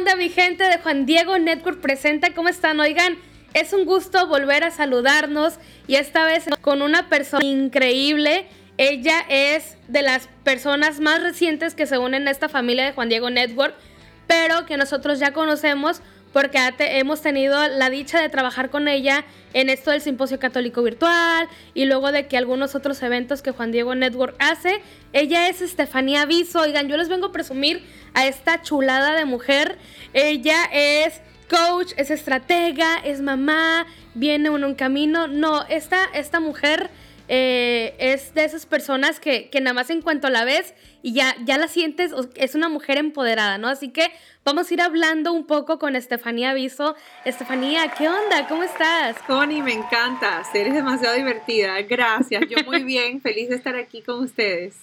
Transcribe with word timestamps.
onda, 0.00 0.16
mi 0.16 0.30
gente 0.30 0.64
de 0.64 0.78
Juan 0.78 1.04
Diego 1.04 1.38
Network 1.38 1.82
Presenta? 1.82 2.32
¿Cómo 2.32 2.48
están? 2.48 2.80
Oigan, 2.80 3.18
es 3.52 3.74
un 3.74 3.84
gusto 3.84 4.26
volver 4.28 4.64
a 4.64 4.70
saludarnos 4.70 5.58
y 5.86 5.96
esta 5.96 6.24
vez 6.24 6.46
con 6.62 6.80
una 6.80 7.10
persona 7.10 7.44
increíble. 7.44 8.46
Ella 8.78 9.20
es 9.28 9.76
de 9.88 10.00
las 10.00 10.30
personas 10.42 11.00
más 11.00 11.22
recientes 11.22 11.74
que 11.74 11.84
se 11.84 11.98
unen 11.98 12.28
a 12.28 12.30
esta 12.30 12.48
familia 12.48 12.86
de 12.86 12.92
Juan 12.92 13.10
Diego 13.10 13.28
Network, 13.28 13.74
pero 14.26 14.64
que 14.64 14.78
nosotros 14.78 15.18
ya 15.18 15.34
conocemos 15.34 16.00
porque 16.32 16.58
hemos 16.78 17.22
tenido 17.22 17.68
la 17.68 17.90
dicha 17.90 18.20
de 18.20 18.28
trabajar 18.28 18.70
con 18.70 18.88
ella 18.88 19.24
en 19.52 19.68
esto 19.68 19.90
del 19.90 20.00
Simposio 20.00 20.38
Católico 20.38 20.82
Virtual 20.82 21.48
y 21.74 21.86
luego 21.86 22.12
de 22.12 22.26
que 22.26 22.36
algunos 22.36 22.74
otros 22.74 23.02
eventos 23.02 23.42
que 23.42 23.50
Juan 23.50 23.72
Diego 23.72 23.94
Network 23.94 24.36
hace. 24.38 24.80
Ella 25.12 25.48
es 25.48 25.60
Estefanía 25.60 26.26
Viso. 26.26 26.60
Oigan, 26.60 26.88
yo 26.88 26.96
les 26.96 27.08
vengo 27.08 27.26
a 27.26 27.32
presumir 27.32 27.82
a 28.14 28.26
esta 28.26 28.62
chulada 28.62 29.14
de 29.14 29.24
mujer. 29.24 29.78
Ella 30.12 30.68
es 30.72 31.20
coach, 31.48 31.92
es 31.96 32.10
estratega, 32.10 32.96
es 33.04 33.20
mamá, 33.20 33.86
viene 34.14 34.48
en 34.48 34.64
un 34.64 34.74
camino. 34.74 35.26
No, 35.26 35.66
esta, 35.68 36.04
esta 36.14 36.38
mujer 36.38 36.90
eh, 37.32 37.94
es 38.00 38.34
de 38.34 38.42
esas 38.42 38.66
personas 38.66 39.20
que, 39.20 39.48
nada 39.60 39.72
más 39.72 39.88
en 39.90 40.02
cuanto 40.02 40.28
la 40.30 40.44
ves 40.44 40.74
y 41.00 41.12
ya, 41.12 41.36
ya 41.44 41.58
la 41.58 41.68
sientes, 41.68 42.10
es 42.34 42.56
una 42.56 42.68
mujer 42.68 42.98
empoderada, 42.98 43.56
¿no? 43.56 43.68
Así 43.68 43.90
que 43.90 44.10
vamos 44.44 44.68
a 44.68 44.74
ir 44.74 44.80
hablando 44.80 45.32
un 45.32 45.46
poco 45.46 45.78
con 45.78 45.94
Estefanía 45.94 46.50
Aviso. 46.50 46.96
Estefanía, 47.24 47.86
¿qué 47.96 48.08
onda? 48.08 48.48
¿Cómo 48.48 48.64
estás? 48.64 49.16
Connie, 49.28 49.62
me 49.62 49.74
encanta, 49.74 50.42
eres 50.52 50.74
demasiado 50.74 51.14
divertida, 51.14 51.80
gracias, 51.82 52.42
yo 52.48 52.64
muy 52.64 52.82
bien, 52.82 53.20
feliz 53.22 53.48
de 53.48 53.54
estar 53.54 53.76
aquí 53.76 54.02
con 54.02 54.24
ustedes. 54.24 54.78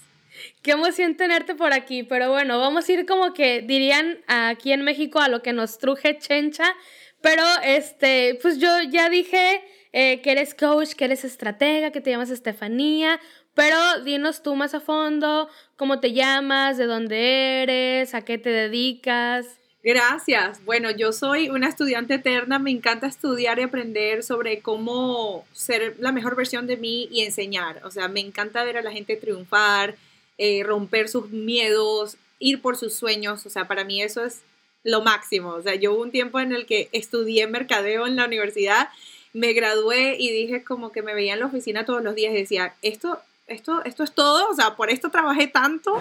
Qué 0.62 0.72
emoción 0.72 1.18
tenerte 1.18 1.54
por 1.54 1.74
aquí, 1.74 2.04
pero 2.04 2.32
bueno, 2.32 2.62
vamos 2.62 2.88
a 2.88 2.94
ir 2.94 3.06
como 3.06 3.34
que 3.34 3.62
dirían 3.62 4.20
aquí 4.28 4.72
en 4.72 4.84
México 4.84 5.20
a 5.20 5.28
lo 5.28 5.42
que 5.42 5.52
nos 5.52 5.80
truje 5.80 6.18
chencha, 6.18 6.74
pero 7.20 7.44
este, 7.66 8.40
pues 8.42 8.58
yo 8.58 8.70
ya 8.84 9.10
dije 9.10 9.62
eh, 9.94 10.22
que 10.22 10.32
eres 10.32 10.54
coach, 10.54 10.94
que 10.94 11.06
eres 11.06 11.24
estratega, 11.24 11.92
que 11.92 12.02
te 12.02 12.12
llamas 12.12 12.30
Estefanía, 12.30 13.20
pero 13.54 13.78
dinos 14.04 14.44
tú 14.44 14.56
más 14.56 14.74
a 14.74 14.80
fondo, 14.80 15.50
cómo 15.76 16.00
te 16.00 16.14
llamas, 16.14 16.78
de 16.78 16.86
dónde 16.86 17.64
eres, 17.64 18.14
a 18.14 18.22
qué 18.22 18.38
te 18.38 18.50
dedicas. 18.50 19.48
Gracias. 19.84 20.64
Bueno, 20.66 20.92
yo 20.92 21.14
soy 21.14 21.50
una 21.50 21.70
estudiante 21.70 22.16
eterna, 22.16 22.60
me 22.60 22.72
encanta 22.72 23.08
estudiar 23.08 23.58
y 23.58 23.62
aprender 23.62 24.22
sobre 24.22 24.60
cómo 24.60 25.46
ser 25.54 25.96
la 26.00 26.12
mejor 26.12 26.36
versión 26.36 26.68
de 26.68 26.78
mí 26.78 27.08
y 27.10 27.22
enseñar. 27.22 27.82
O 27.86 27.90
sea, 27.90 28.08
me 28.10 28.20
encanta 28.20 28.64
ver 28.64 28.78
a 28.78 28.82
la 28.82 28.92
gente 28.92 29.16
triunfar, 29.16 29.96
eh, 30.38 30.62
romper 30.64 31.08
sus 31.08 31.30
miedos, 31.30 32.18
ir 32.40 32.62
por 32.62 32.76
sus 32.76 32.96
sueños. 32.96 33.46
O 33.46 33.50
sea, 33.50 33.68
para 33.68 33.86
mí 33.86 34.02
eso 34.02 34.26
es 34.26 34.42
lo 34.84 35.02
máximo. 35.02 35.52
O 35.52 35.62
sea, 35.62 35.76
yo 35.76 35.94
hubo 35.94 36.02
un 36.02 36.12
tiempo 36.12 36.40
en 36.40 36.52
el 36.52 36.66
que 36.66 36.90
estudié 36.92 37.48
mercadeo 37.48 38.08
en 38.08 38.18
la 38.18 38.26
universidad 38.26 38.90
me 39.34 39.54
gradué 39.54 40.16
y 40.20 40.32
dije 40.32 40.64
como 40.64 40.92
que 40.92 41.02
me 41.02 41.14
veía 41.14 41.34
en 41.34 41.40
la 41.40 41.46
oficina 41.46 41.86
todos 41.86 42.04
los 42.04 42.16
días 42.16 42.34
y 42.34 42.38
decía, 42.38 42.74
esto, 42.82 43.20
esto, 43.48 43.84
esto 43.86 44.04
es 44.04 44.12
todo, 44.14 44.50
o 44.50 44.54
sea, 44.54 44.76
por 44.76 44.90
esto 44.90 45.10
trabajé 45.10 45.48
tanto. 45.48 46.00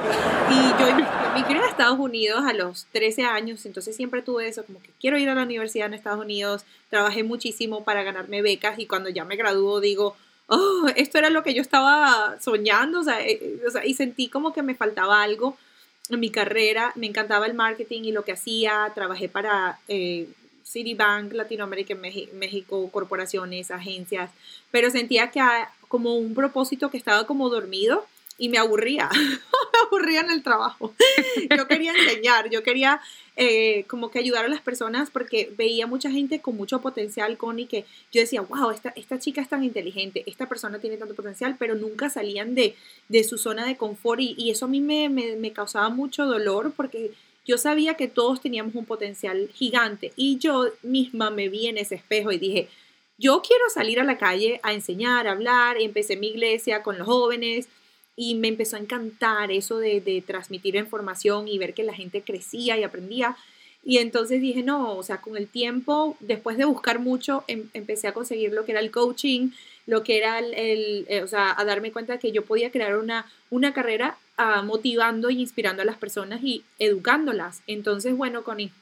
Y 0.50 0.80
yo 0.80 0.88
emigré 0.88 1.60
a 1.60 1.68
Estados 1.68 1.98
Unidos 1.98 2.42
a 2.44 2.52
los 2.52 2.86
13 2.92 3.24
años, 3.24 3.64
entonces 3.66 3.94
siempre 3.94 4.22
tuve 4.22 4.48
eso, 4.48 4.64
como 4.64 4.82
que 4.82 4.90
quiero 5.00 5.18
ir 5.18 5.28
a 5.28 5.34
la 5.34 5.42
universidad 5.42 5.86
en 5.86 5.94
Estados 5.94 6.20
Unidos, 6.20 6.64
trabajé 6.90 7.22
muchísimo 7.22 7.84
para 7.84 8.02
ganarme 8.02 8.42
becas 8.42 8.78
y 8.78 8.86
cuando 8.86 9.08
ya 9.10 9.24
me 9.24 9.36
graduó 9.36 9.80
digo, 9.80 10.16
oh, 10.48 10.86
esto 10.96 11.18
era 11.18 11.30
lo 11.30 11.42
que 11.42 11.54
yo 11.54 11.62
estaba 11.62 12.36
soñando, 12.40 13.00
o 13.00 13.04
sea, 13.04 13.24
eh, 13.24 13.60
o 13.66 13.70
sea 13.70 13.84
y 13.86 13.94
sentí 13.94 14.28
como 14.28 14.52
que 14.52 14.62
me 14.62 14.74
faltaba 14.74 15.22
algo 15.22 15.56
en 16.08 16.20
mi 16.20 16.30
carrera, 16.30 16.92
me 16.94 17.06
encantaba 17.06 17.46
el 17.46 17.54
marketing 17.54 18.02
y 18.02 18.12
lo 18.12 18.24
que 18.24 18.32
hacía, 18.32 18.90
trabajé 18.94 19.28
para 19.28 19.78
eh, 19.88 20.28
Citibank, 20.66 21.32
Latinoamérica, 21.32 21.94
México, 21.94 22.90
corporaciones, 22.90 23.70
agencias, 23.70 24.30
pero 24.70 24.90
sentía 24.90 25.30
que 25.30 25.40
como 25.88 26.16
un 26.16 26.34
propósito 26.34 26.90
que 26.90 26.98
estaba 26.98 27.26
como 27.26 27.48
dormido 27.48 28.04
y 28.38 28.48
me 28.48 28.58
aburría, 28.58 29.08
me 29.12 29.78
aburría 29.86 30.20
en 30.20 30.30
el 30.30 30.42
trabajo. 30.42 30.92
Yo 31.56 31.68
quería 31.68 31.92
enseñar, 31.92 32.50
yo 32.50 32.62
quería 32.62 33.00
eh, 33.36 33.84
como 33.84 34.10
que 34.10 34.18
ayudar 34.18 34.44
a 34.44 34.48
las 34.48 34.60
personas 34.60 35.10
porque 35.10 35.52
veía 35.56 35.86
mucha 35.86 36.10
gente 36.10 36.40
con 36.40 36.56
mucho 36.56 36.80
potencial, 36.80 37.38
Connie, 37.38 37.66
que 37.66 37.84
yo 38.12 38.20
decía, 38.20 38.42
wow, 38.42 38.70
esta, 38.70 38.92
esta 38.96 39.18
chica 39.18 39.40
es 39.40 39.48
tan 39.48 39.64
inteligente, 39.64 40.24
esta 40.26 40.48
persona 40.48 40.80
tiene 40.80 40.96
tanto 40.96 41.14
potencial, 41.14 41.56
pero 41.58 41.74
nunca 41.76 42.10
salían 42.10 42.54
de, 42.54 42.74
de 43.08 43.24
su 43.24 43.38
zona 43.38 43.66
de 43.66 43.76
confort 43.76 44.20
y, 44.20 44.34
y 44.36 44.50
eso 44.50 44.66
a 44.66 44.68
mí 44.68 44.80
me, 44.80 45.08
me, 45.08 45.36
me 45.36 45.52
causaba 45.52 45.88
mucho 45.88 46.26
dolor 46.26 46.72
porque 46.76 47.12
yo 47.46 47.58
sabía 47.58 47.94
que 47.94 48.08
todos 48.08 48.40
teníamos 48.40 48.74
un 48.74 48.84
potencial 48.84 49.48
gigante 49.54 50.12
y 50.16 50.38
yo 50.38 50.66
misma 50.82 51.30
me 51.30 51.48
vi 51.48 51.68
en 51.68 51.78
ese 51.78 51.94
espejo 51.94 52.32
y 52.32 52.38
dije, 52.38 52.68
yo 53.18 53.40
quiero 53.40 53.64
salir 53.70 54.00
a 54.00 54.04
la 54.04 54.18
calle 54.18 54.60
a 54.62 54.74
enseñar, 54.74 55.26
a 55.26 55.32
hablar, 55.32 55.80
y 55.80 55.84
empecé 55.84 56.16
mi 56.16 56.28
iglesia 56.28 56.82
con 56.82 56.98
los 56.98 57.06
jóvenes 57.06 57.68
y 58.16 58.34
me 58.34 58.48
empezó 58.48 58.76
a 58.76 58.80
encantar 58.80 59.50
eso 59.50 59.78
de, 59.78 60.22
transmitir 60.26 60.74
información 60.74 61.48
y 61.48 61.58
ver 61.58 61.72
que 61.72 61.84
la 61.84 61.94
gente 61.94 62.22
crecía 62.22 62.76
y 62.78 62.82
aprendía. 62.82 63.36
Y 63.84 63.98
entonces 63.98 64.40
dije, 64.40 64.62
no, 64.62 64.96
o 64.96 65.02
sea, 65.02 65.20
con 65.20 65.36
el 65.36 65.46
tiempo, 65.46 66.16
después 66.20 66.56
de 66.58 66.64
buscar 66.64 66.98
mucho, 66.98 67.44
em, 67.46 67.68
empecé 67.72 68.08
a 68.08 68.14
conseguir 68.14 68.52
lo 68.52 68.64
que 68.64 68.72
era 68.72 68.80
el 68.80 68.90
coaching, 68.90 69.50
lo 69.86 70.02
que 70.02 70.16
era 70.16 70.40
el, 70.40 71.06
eh, 71.08 71.22
o 71.22 71.28
sea, 71.28 71.54
a 71.56 71.64
darme 71.64 71.92
cuenta 71.92 72.18
que 72.18 72.32
yo 72.32 72.44
podía 72.44 72.72
crear 72.72 72.98
una, 72.98 73.30
una 73.50 73.72
carrera 73.72 74.18
motivando 74.64 75.30
y 75.30 75.40
inspirando 75.40 75.82
a 75.82 75.86
las 75.86 75.96
personas 75.96 76.42
y 76.42 76.64
educándolas. 76.78 77.62
Entonces, 77.66 78.16
bueno, 78.16 78.44
Connie, 78.44 78.72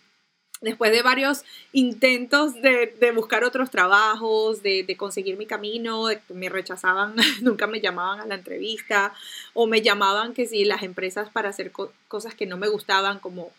después 0.60 0.90
de 0.90 1.02
varios 1.02 1.44
intentos 1.72 2.54
de, 2.60 3.12
buscar 3.14 3.44
otros 3.44 3.70
trabajos, 3.70 4.62
de, 4.62 4.94
conseguir 4.96 5.36
mi 5.36 5.46
camino, 5.46 6.06
me 6.30 6.48
rechazaban, 6.48 7.14
nunca 7.42 7.66
me 7.66 7.80
llamaban 7.80 8.20
a 8.20 8.26
la 8.26 8.34
entrevista 8.34 9.14
o 9.52 9.66
me 9.66 9.82
llamaban 9.82 10.34
que 10.34 10.46
si 10.46 10.64
las 10.64 10.82
empresas 10.82 11.30
para 11.30 11.50
hacer 11.50 11.70
cosas 12.08 12.34
que 12.34 12.46
no 12.46 12.56
me 12.56 12.68
gustaban, 12.68 13.20
como 13.20 13.52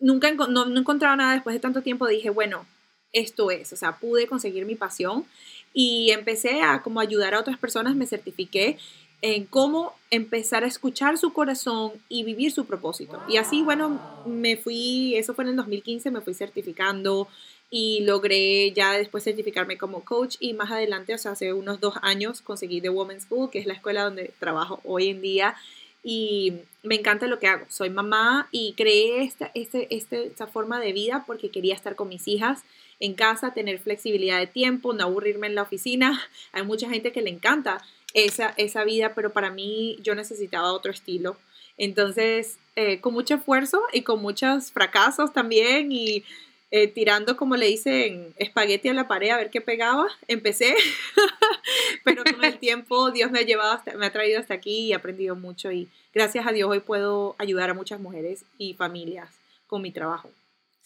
nunca 0.00 0.30
no, 0.32 0.66
encontraba 0.76 1.16
nada 1.16 1.34
después 1.34 1.54
de 1.54 1.60
tanto 1.60 1.82
tiempo, 1.82 2.06
dije, 2.06 2.30
bueno, 2.30 2.66
esto 3.12 3.50
es, 3.50 3.72
o 3.72 3.76
sea, 3.76 3.96
pude 3.96 4.26
conseguir 4.26 4.66
mi 4.66 4.74
pasión 4.74 5.24
y 5.72 6.10
empecé 6.10 6.62
a 6.62 6.82
como 6.82 7.00
ayudar 7.00 7.34
a 7.34 7.40
otras 7.40 7.58
personas, 7.58 7.94
me 7.94 8.06
certifiqué 8.06 8.76
en 9.24 9.46
cómo 9.46 9.94
empezar 10.10 10.64
a 10.64 10.66
escuchar 10.66 11.16
su 11.16 11.32
corazón 11.32 11.92
y 12.10 12.24
vivir 12.24 12.52
su 12.52 12.66
propósito. 12.66 13.22
Y 13.26 13.38
así, 13.38 13.62
bueno, 13.62 13.98
me 14.26 14.58
fui, 14.58 15.16
eso 15.16 15.32
fue 15.32 15.44
en 15.44 15.50
el 15.50 15.56
2015, 15.56 16.10
me 16.10 16.20
fui 16.20 16.34
certificando 16.34 17.26
y 17.70 18.02
logré 18.02 18.70
ya 18.72 18.92
después 18.92 19.24
certificarme 19.24 19.78
como 19.78 20.04
coach 20.04 20.36
y 20.40 20.52
más 20.52 20.70
adelante, 20.70 21.14
o 21.14 21.18
sea, 21.18 21.32
hace 21.32 21.54
unos 21.54 21.80
dos 21.80 21.94
años 22.02 22.42
conseguí 22.42 22.82
The 22.82 22.90
Women's 22.90 23.22
School, 23.22 23.48
que 23.50 23.60
es 23.60 23.66
la 23.66 23.72
escuela 23.72 24.04
donde 24.04 24.30
trabajo 24.38 24.80
hoy 24.84 25.08
en 25.08 25.22
día 25.22 25.54
y 26.02 26.52
me 26.82 26.96
encanta 26.96 27.26
lo 27.26 27.38
que 27.38 27.46
hago. 27.46 27.64
Soy 27.70 27.88
mamá 27.88 28.48
y 28.50 28.74
creé 28.74 29.22
esta, 29.22 29.50
este, 29.54 29.86
este, 29.96 30.26
esta 30.26 30.46
forma 30.46 30.80
de 30.80 30.92
vida 30.92 31.24
porque 31.26 31.48
quería 31.48 31.74
estar 31.74 31.96
con 31.96 32.10
mis 32.10 32.28
hijas 32.28 32.62
en 33.00 33.14
casa, 33.14 33.54
tener 33.54 33.78
flexibilidad 33.78 34.38
de 34.38 34.46
tiempo, 34.46 34.92
no 34.92 35.04
aburrirme 35.04 35.46
en 35.46 35.54
la 35.54 35.62
oficina. 35.62 36.20
Hay 36.52 36.62
mucha 36.62 36.90
gente 36.90 37.10
que 37.10 37.22
le 37.22 37.30
encanta 37.30 37.82
esa, 38.14 38.54
esa 38.56 38.84
vida, 38.84 39.14
pero 39.14 39.32
para 39.32 39.50
mí 39.50 39.98
yo 40.02 40.14
necesitaba 40.14 40.72
otro 40.72 40.90
estilo. 40.90 41.36
Entonces, 41.76 42.58
eh, 42.76 43.00
con 43.00 43.12
mucho 43.12 43.34
esfuerzo 43.34 43.82
y 43.92 44.02
con 44.02 44.22
muchos 44.22 44.70
fracasos 44.70 45.32
también 45.32 45.90
y 45.92 46.24
eh, 46.70 46.88
tirando, 46.88 47.36
como 47.36 47.56
le 47.56 47.66
dicen, 47.66 48.32
espagueti 48.36 48.88
a 48.88 48.94
la 48.94 49.06
pared 49.06 49.30
a 49.30 49.36
ver 49.36 49.50
qué 49.50 49.60
pegaba, 49.60 50.06
empecé, 50.28 50.74
pero 52.04 52.24
con 52.24 52.44
el 52.44 52.58
tiempo 52.58 53.10
Dios 53.10 53.30
me 53.30 53.40
ha 53.40 53.42
llevado, 53.42 53.80
me 53.96 54.06
ha 54.06 54.12
traído 54.12 54.40
hasta 54.40 54.54
aquí 54.54 54.86
y 54.86 54.92
he 54.92 54.94
aprendido 54.94 55.36
mucho 55.36 55.70
y 55.70 55.88
gracias 56.12 56.46
a 56.46 56.52
Dios 56.52 56.68
hoy 56.70 56.80
puedo 56.80 57.36
ayudar 57.38 57.70
a 57.70 57.74
muchas 57.74 58.00
mujeres 58.00 58.44
y 58.58 58.74
familias 58.74 59.30
con 59.66 59.82
mi 59.82 59.92
trabajo. 59.92 60.30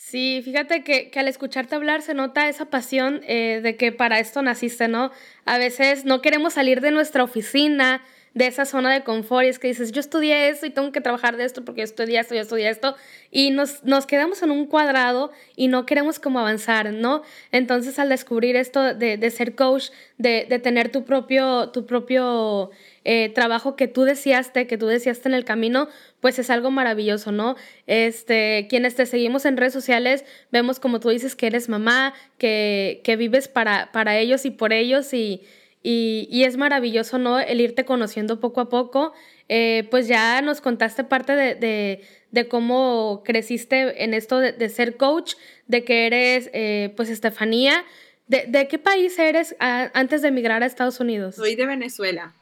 Sí, 0.01 0.43
fíjate 0.45 0.85
que, 0.85 1.11
que, 1.11 1.19
al 1.19 1.27
escucharte 1.27 1.75
hablar 1.75 2.03
se 2.03 2.15
nota 2.15 2.49
esa 2.49 2.67
pasión 2.67 3.21
eh, 3.25 3.61
de 3.61 3.77
que 3.77 3.91
para 3.91 4.21
esto 4.21 4.43
naciste, 4.43 4.87
¿no? 4.87 5.11
A 5.45 5.59
veces 5.59 6.05
no 6.05 6.23
queremos 6.23 6.53
salir 6.55 6.81
de 6.81 6.93
nuestra 6.93 7.25
oficina, 7.25 8.01
de 8.39 8.47
esa 8.47 8.65
zona 8.65 8.95
de 8.95 9.03
confort 9.03 9.45
y 9.45 9.49
es 9.49 9.59
que 9.59 9.67
dices, 9.67 9.91
yo 9.91 9.99
estudié 9.99 10.49
esto 10.49 10.65
y 10.65 10.71
tengo 10.71 10.93
que 10.93 11.01
trabajar 11.01 11.37
de 11.37 11.45
esto 11.45 11.65
porque 11.65 11.81
yo 11.81 11.85
estudié 11.85 12.21
esto, 12.21 12.37
yo 12.37 12.43
estudié 12.43 12.69
esto 12.69 12.95
y 13.33 13.51
nos, 13.51 13.83
nos 13.83 14.07
quedamos 14.07 14.43
en 14.45 14.53
un 14.53 14.67
cuadrado 14.67 15.33
y 15.57 15.67
no 15.67 15.87
queremos 15.87 16.21
como 16.21 16.39
avanzar, 16.39 16.93
¿no? 16.93 17.23
Entonces 17.51 17.99
al 17.99 18.09
descubrir 18.09 18.55
esto 18.55 18.95
de, 18.95 19.17
de 19.17 19.31
ser 19.33 19.57
coach, 19.57 19.91
de, 20.19 20.47
de, 20.49 20.61
tener 20.61 20.93
tu 20.93 21.05
propio, 21.05 21.71
tu 21.71 21.85
propio 21.85 22.71
eh, 23.05 23.29
trabajo 23.31 23.75
que 23.75 23.89
tú 23.89 24.05
deseaste, 24.05 24.69
que 24.69 24.79
tú 24.79 24.87
deseaste 24.87 25.29
en 25.29 25.35
el 25.35 25.45
camino, 25.45 25.89
pues 26.21 26.39
es 26.39 26.49
algo 26.49 26.71
maravilloso, 26.71 27.33
¿no? 27.33 27.57
Este, 27.89 28.69
quienes 28.71 28.95
te 28.95 29.05
seguimos 29.05 29.47
en 29.47 29.57
redes 29.57 29.73
sociales, 29.73 30.25
vemos 30.53 30.79
como 30.79 31.01
tú 31.01 31.09
dices 31.09 31.35
que 31.35 31.49
eres 31.49 31.69
mamá, 31.69 32.15
que, 32.39 33.01
que 33.03 33.17
vives 33.17 33.49
para, 33.49 33.91
para 33.91 34.17
ellos 34.17 34.45
y 34.45 34.53
por 34.53 34.73
ellos 34.73 35.13
y, 35.13 35.43
y, 35.83 36.43
es 36.45 36.57
maravilloso, 36.57 37.19
¿no? 37.19 37.39
El 37.39 37.61
irte 37.61 37.85
conociendo 37.85 38.41
poco 38.41 38.61
a 38.61 38.69
poco. 38.69 39.13
Eh, 39.49 39.87
pues 39.91 40.09
ya 40.09 40.43
nos 40.43 40.61
contaste 40.61 41.05
parte 41.05 41.35
de, 41.35 42.01
de 42.31 42.49
cómo 42.49 43.23
creciste 43.25 44.05
en 44.05 44.15
esto 44.15 44.39
de, 44.39 44.69
ser 44.69 44.97
coach, 44.97 45.35
de 45.67 45.85
que 45.85 46.07
eres, 46.07 46.51
eh, 46.53 46.93
pues, 46.97 47.09
Estefanía. 47.09 47.85
¿De, 48.27 48.45
¿De, 48.47 48.69
qué 48.69 48.79
país 48.79 49.19
eres 49.19 49.57
antes 49.59 50.21
de 50.21 50.29
emigrar 50.29 50.63
a 50.63 50.67
Estados 50.67 51.01
Unidos? 51.01 51.37
Soy 51.37 51.55
de 51.55 51.65
Venezuela. 51.65 52.35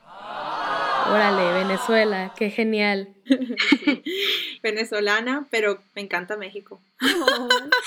Órale, 1.08 1.52
Venezuela, 1.64 2.32
qué 2.36 2.50
genial. 2.50 3.08
Venezolana, 4.62 5.46
pero 5.50 5.80
me 5.94 6.02
encanta 6.02 6.36
México. 6.36 6.80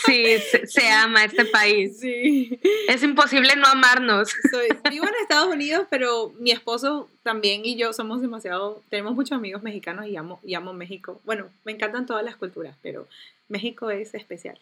Sí, 0.05 0.37
se, 0.65 0.87
ama 0.89 1.25
este 1.25 1.45
país. 1.45 1.99
Sí. 1.99 2.59
Es 2.87 3.03
imposible 3.03 3.55
no 3.55 3.67
amarnos. 3.67 4.29
Soy, 4.51 4.67
vivo 4.89 5.05
en 5.05 5.13
Estados 5.21 5.53
Unidos, 5.53 5.87
pero 5.89 6.33
mi 6.39 6.51
esposo 6.51 7.09
también 7.23 7.65
y 7.65 7.75
yo 7.75 7.93
somos 7.93 8.21
demasiado, 8.21 8.81
tenemos 8.89 9.13
muchos 9.15 9.37
amigos 9.37 9.63
mexicanos 9.63 10.07
y 10.07 10.15
amo, 10.15 10.39
y 10.43 10.53
amo 10.53 10.73
México. 10.73 11.19
Bueno, 11.25 11.47
me 11.65 11.71
encantan 11.71 12.05
todas 12.05 12.23
las 12.23 12.35
culturas, 12.35 12.75
pero 12.81 13.07
México 13.47 13.89
es 13.89 14.13
especial. 14.13 14.57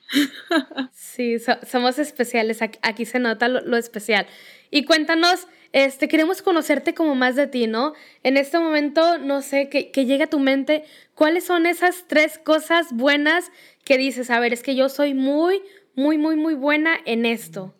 Sí, 0.93 1.37
somos 1.69 1.99
especiales, 1.99 2.61
aquí, 2.61 3.05
se 3.05 3.19
nota 3.19 3.47
lo, 3.47 3.61
lo 3.61 3.77
especial. 3.77 4.27
Y 4.71 4.85
cuéntanos, 4.85 5.47
este, 5.73 6.07
queremos 6.07 6.41
conocerte 6.41 6.93
como 6.93 7.15
más 7.15 7.35
de 7.35 7.47
ti, 7.47 7.67
¿no? 7.67 7.93
En 8.23 8.37
este 8.37 8.59
momento, 8.59 9.17
no 9.17 9.41
sé, 9.41 9.69
que, 9.69 9.91
que 9.91 10.05
llegue 10.05 10.23
a 10.23 10.29
tu 10.29 10.39
mente, 10.39 10.83
¿cuáles 11.15 11.45
son 11.45 11.65
esas 11.65 12.05
tres 12.07 12.37
cosas 12.37 12.87
buenas 12.91 13.51
que 13.83 13.97
dices, 13.97 14.29
a 14.29 14.39
ver, 14.39 14.53
es 14.53 14.63
que 14.63 14.75
yo 14.75 14.89
soy 14.89 15.13
muy, 15.13 15.61
muy, 15.95 16.17
muy, 16.17 16.35
muy 16.35 16.53
buena 16.53 16.97
en 17.05 17.25
esto? 17.25 17.73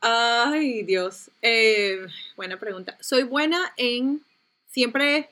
Ay, 0.00 0.82
Dios. 0.82 1.30
Eh, 1.42 2.06
buena 2.36 2.58
pregunta. 2.58 2.96
Soy 3.00 3.22
buena 3.24 3.72
en 3.76 4.22
siempre 4.66 5.28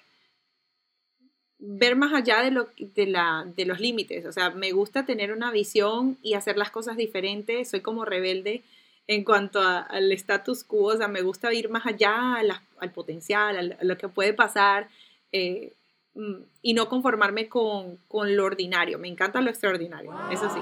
ver 1.59 1.97
más 1.97 2.13
allá 2.13 2.43
de, 2.43 2.51
lo, 2.51 2.69
de, 2.79 3.07
la, 3.07 3.47
de 3.57 3.65
los 3.65 3.81
límites. 3.81 4.27
O 4.27 4.33
sea, 4.33 4.51
me 4.51 4.73
gusta 4.73 5.07
tener 5.07 5.33
una 5.33 5.51
visión 5.51 6.19
y 6.23 6.35
hacer 6.35 6.57
las 6.59 6.71
cosas 6.71 6.97
diferentes. 6.97 7.71
Soy 7.71 7.81
como 7.81 8.05
rebelde 8.05 8.63
en 9.09 9.25
cuanto 9.25 9.61
al 9.61 10.13
status 10.13 10.63
quo, 10.63 10.93
o 10.93 10.97
sea, 10.97 11.09
me 11.09 11.23
gusta 11.23 11.53
ir 11.53 11.71
más 11.71 11.87
allá 11.87 12.37
al 12.37 12.93
potencial, 12.93 13.77
a 13.81 13.85
lo 13.85 13.97
que 13.97 14.09
puede 14.09 14.35
pasar 14.35 14.89
eh, 15.33 15.73
mm, 16.15 16.43
y 16.61 16.75
no 16.75 16.89
conformarme 16.91 17.49
con, 17.49 17.99
lo 18.13 18.45
ordinario. 18.45 18.99
Me 18.99 19.09
encanta 19.09 19.41
lo 19.41 19.49
extraordinario, 19.49 20.13
eso 20.31 20.49
sí. 20.51 20.61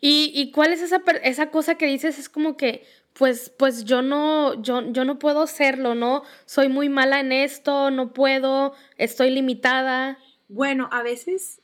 ¿Y, 0.00 0.50
cuál 0.52 0.72
es 0.72 0.82
esa, 0.82 1.02
esa 1.22 1.50
cosa 1.50 1.76
que 1.76 1.86
dices? 1.86 2.18
Es 2.18 2.28
como 2.28 2.56
que, 2.56 2.84
pues, 3.12 3.50
pues 3.58 3.84
yo 3.84 4.02
no, 4.02 4.60
yo, 4.62 4.82
yo 4.92 5.04
no 5.04 5.18
puedo 5.18 5.46
serlo, 5.46 5.94
¿no? 5.94 6.24
Soy 6.46 6.68
muy 6.68 6.88
mala 6.88 7.20
en 7.20 7.32
esto, 7.32 7.90
no 7.90 8.12
puedo, 8.12 8.74
estoy 8.96 9.30
limitada. 9.30 10.18
Bueno, 10.48 10.88
a 10.92 11.02
veces 11.02 11.62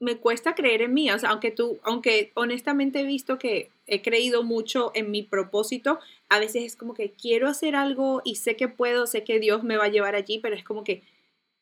me 0.00 0.16
cuesta 0.16 0.54
creer 0.54 0.80
en 0.82 0.94
mí, 0.94 1.10
o 1.10 1.18
sea, 1.18 1.30
aunque 1.30 1.50
tú, 1.50 1.78
aunque 1.82 2.32
honestamente 2.34 3.00
he 3.00 3.04
visto 3.04 3.38
que 3.38 3.70
he 3.86 4.00
creído 4.00 4.42
mucho 4.42 4.92
en 4.94 5.10
mi 5.10 5.22
propósito, 5.22 6.00
a 6.30 6.38
veces 6.38 6.64
es 6.64 6.76
como 6.76 6.94
que 6.94 7.10
quiero 7.10 7.48
hacer 7.48 7.76
algo 7.76 8.22
y 8.24 8.36
sé 8.36 8.56
que 8.56 8.66
puedo, 8.66 9.06
sé 9.06 9.24
que 9.24 9.38
Dios 9.38 9.62
me 9.62 9.76
va 9.76 9.84
a 9.84 9.90
llevar 9.90 10.14
allí, 10.14 10.38
pero 10.38 10.56
es 10.56 10.64
como 10.64 10.84
que, 10.84 11.02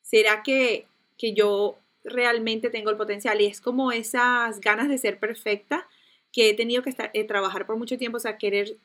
¿será 0.01 0.41
que, 0.41 0.85
que 1.17 1.33
yo 1.33 1.77
realmente 2.05 2.69
tengo 2.69 2.89
el 2.89 2.97
potencial? 2.97 3.41
Y 3.41 3.45
es 3.45 3.59
como 3.59 3.91
esas 3.91 4.61
ganas 4.61 4.87
de 4.87 4.97
ser 4.97 5.19
perfecta 5.19 5.87
que 6.31 6.49
he 6.49 6.53
tenido 6.53 6.81
que 6.81 6.91
estar, 6.91 7.11
eh, 7.13 7.25
trabajar 7.25 7.65
por 7.65 7.75
mucho 7.75 7.97
tiempo, 7.97 8.17
o 8.17 8.21
sea, 8.21 8.37
querer 8.37 8.77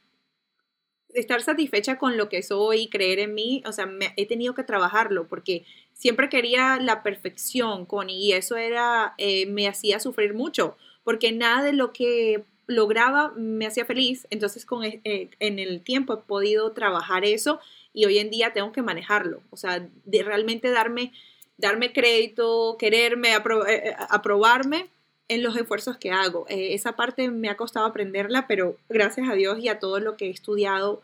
estar 1.14 1.43
satisfecha 1.43 1.99
con 1.99 2.16
lo 2.16 2.28
que 2.28 2.43
soy, 2.43 2.88
creer 2.88 3.19
en 3.20 3.34
mí, 3.34 3.62
o 3.66 3.72
sea, 3.72 3.87
me, 3.87 4.12
he 4.16 4.26
tenido 4.26 4.55
que 4.55 4.64
trabajarlo 4.64 5.26
porque 5.28 5.64
siempre 5.93 6.28
quería 6.28 6.78
la 6.81 7.02
perfección, 7.02 7.87
con 7.87 8.11
y 8.11 8.32
eso 8.32 8.56
era, 8.56 9.14
eh, 9.19 9.46
me 9.46 9.69
hacía 9.69 10.00
sufrir 10.00 10.34
mucho, 10.34 10.76
porque 11.05 11.32
nada 11.32 11.62
de 11.62 11.72
lo 11.72 11.93
que 11.93 12.44
lograba 12.66 13.32
me 13.37 13.66
hacía 13.66 13.84
feliz, 13.84 14.26
entonces 14.31 14.66
con, 14.66 14.84
eh, 14.84 15.00
en 15.38 15.58
el 15.58 15.82
tiempo 15.82 16.14
he 16.14 16.16
podido 16.19 16.72
trabajar 16.72 17.25
eso 17.25 17.60
y 17.93 18.06
hoy 18.06 18.19
en 18.19 18.31
día 18.31 18.52
tengo 18.52 18.72
que 18.72 18.82
manejarlo, 18.82 19.43
o 19.50 19.56
sea, 19.56 19.87
de 20.05 20.22
realmente 20.22 20.70
darme, 20.70 21.12
darme 21.58 21.93
crédito, 21.93 22.76
quererme, 22.78 23.31
eh, 23.69 23.94
aprobarme 24.08 24.88
en 25.29 25.43
los 25.43 25.56
esfuerzos 25.56 25.97
que 25.97 26.11
hago. 26.11 26.47
esa 26.49 26.97
parte 26.97 27.31
me 27.31 27.49
ha 27.49 27.56
costado 27.56 27.87
aprenderla, 27.87 28.47
pero 28.47 28.76
gracias 28.88 29.29
a 29.29 29.35
Dios 29.35 29.59
y 29.59 29.69
a 29.69 29.79
todo 29.79 30.00
lo 30.00 30.17
que 30.17 30.26
he 30.26 30.31
estudiado, 30.31 31.03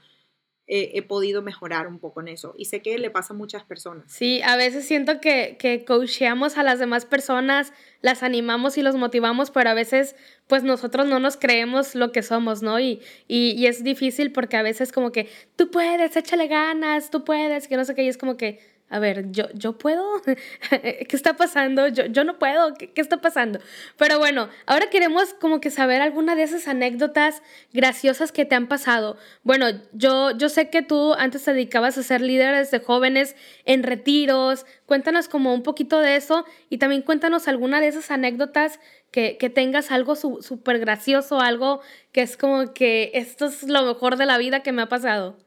he 0.72 1.02
podido 1.02 1.42
mejorar 1.42 1.88
un 1.88 1.98
poco 1.98 2.20
en 2.20 2.28
eso. 2.28 2.54
Y 2.56 2.66
sé 2.66 2.80
que 2.80 2.96
le 2.96 3.10
pasa 3.10 3.34
a 3.34 3.36
muchas 3.36 3.64
personas. 3.64 4.04
Sí, 4.06 4.40
a 4.44 4.56
veces 4.56 4.86
siento 4.86 5.20
que, 5.20 5.56
que 5.58 5.84
coacheamos 5.84 6.58
a 6.58 6.62
las 6.62 6.78
demás 6.78 7.06
personas, 7.06 7.72
las 8.02 8.22
animamos 8.22 8.78
y 8.78 8.82
los 8.82 8.94
motivamos, 8.94 9.50
pero 9.50 9.70
a 9.70 9.74
veces 9.74 10.14
pues 10.46 10.62
nosotros 10.62 11.08
no 11.08 11.18
nos 11.18 11.36
creemos 11.36 11.96
lo 11.96 12.12
que 12.12 12.22
somos, 12.22 12.62
¿no? 12.62 12.78
Y, 12.78 13.00
y, 13.26 13.50
y 13.58 13.66
es 13.66 13.82
difícil 13.82 14.30
porque 14.30 14.56
a 14.56 14.62
veces 14.62 14.92
como 14.92 15.10
que 15.10 15.28
tú 15.56 15.72
puedes, 15.72 16.16
échale 16.16 16.46
ganas, 16.46 17.10
tú 17.10 17.24
puedes, 17.24 17.66
que 17.66 17.76
no 17.76 17.84
sé 17.84 17.96
qué, 17.96 18.04
y 18.04 18.08
es 18.08 18.16
como 18.16 18.36
que 18.36 18.60
a 18.90 18.98
ver, 18.98 19.30
yo, 19.30 19.44
yo 19.54 19.78
puedo, 19.78 20.04
¿qué 20.70 21.06
está 21.12 21.36
pasando? 21.36 21.86
Yo, 21.86 22.06
yo 22.06 22.24
no 22.24 22.40
puedo, 22.40 22.74
¿Qué, 22.74 22.90
¿Qué, 22.92 23.00
está 23.00 23.20
pasando? 23.20 23.60
Pero 23.96 24.18
bueno, 24.18 24.48
ahora 24.66 24.90
queremos 24.90 25.32
como 25.34 25.60
que 25.60 25.70
saber 25.70 26.02
alguna 26.02 26.34
de 26.34 26.42
esas 26.42 26.66
anécdotas 26.66 27.40
graciosas 27.72 28.32
que 28.32 28.44
te 28.44 28.56
han 28.56 28.66
pasado. 28.66 29.16
Bueno, 29.44 29.66
yo, 29.92 30.32
yo 30.32 30.48
sé 30.48 30.70
que 30.70 30.82
tú 30.82 31.14
antes 31.14 31.44
te 31.44 31.52
dedicabas 31.52 31.96
a 31.98 32.02
ser 32.02 32.20
líderes 32.20 32.72
de 32.72 32.80
jóvenes 32.80 33.36
en 33.64 33.84
retiros, 33.84 34.66
cuéntanos 34.86 35.28
como 35.28 35.54
un 35.54 35.62
poquito 35.62 36.00
de 36.00 36.16
eso 36.16 36.44
y 36.68 36.78
también 36.78 37.02
cuéntanos 37.02 37.46
alguna 37.46 37.80
de 37.80 37.86
esas 37.86 38.10
anécdotas 38.10 38.80
que, 39.12 39.36
que 39.38 39.50
tengas 39.50 39.92
algo 39.92 40.16
súper 40.16 40.80
gracioso, 40.80 41.40
algo 41.40 41.80
que 42.10 42.22
es 42.22 42.36
como 42.36 42.74
que 42.74 43.12
esto 43.14 43.46
es 43.46 43.62
lo 43.62 43.84
mejor 43.84 44.16
de 44.16 44.26
la 44.26 44.36
vida 44.36 44.64
que 44.64 44.72
me 44.72 44.82
ha 44.82 44.88
pasado. 44.88 45.38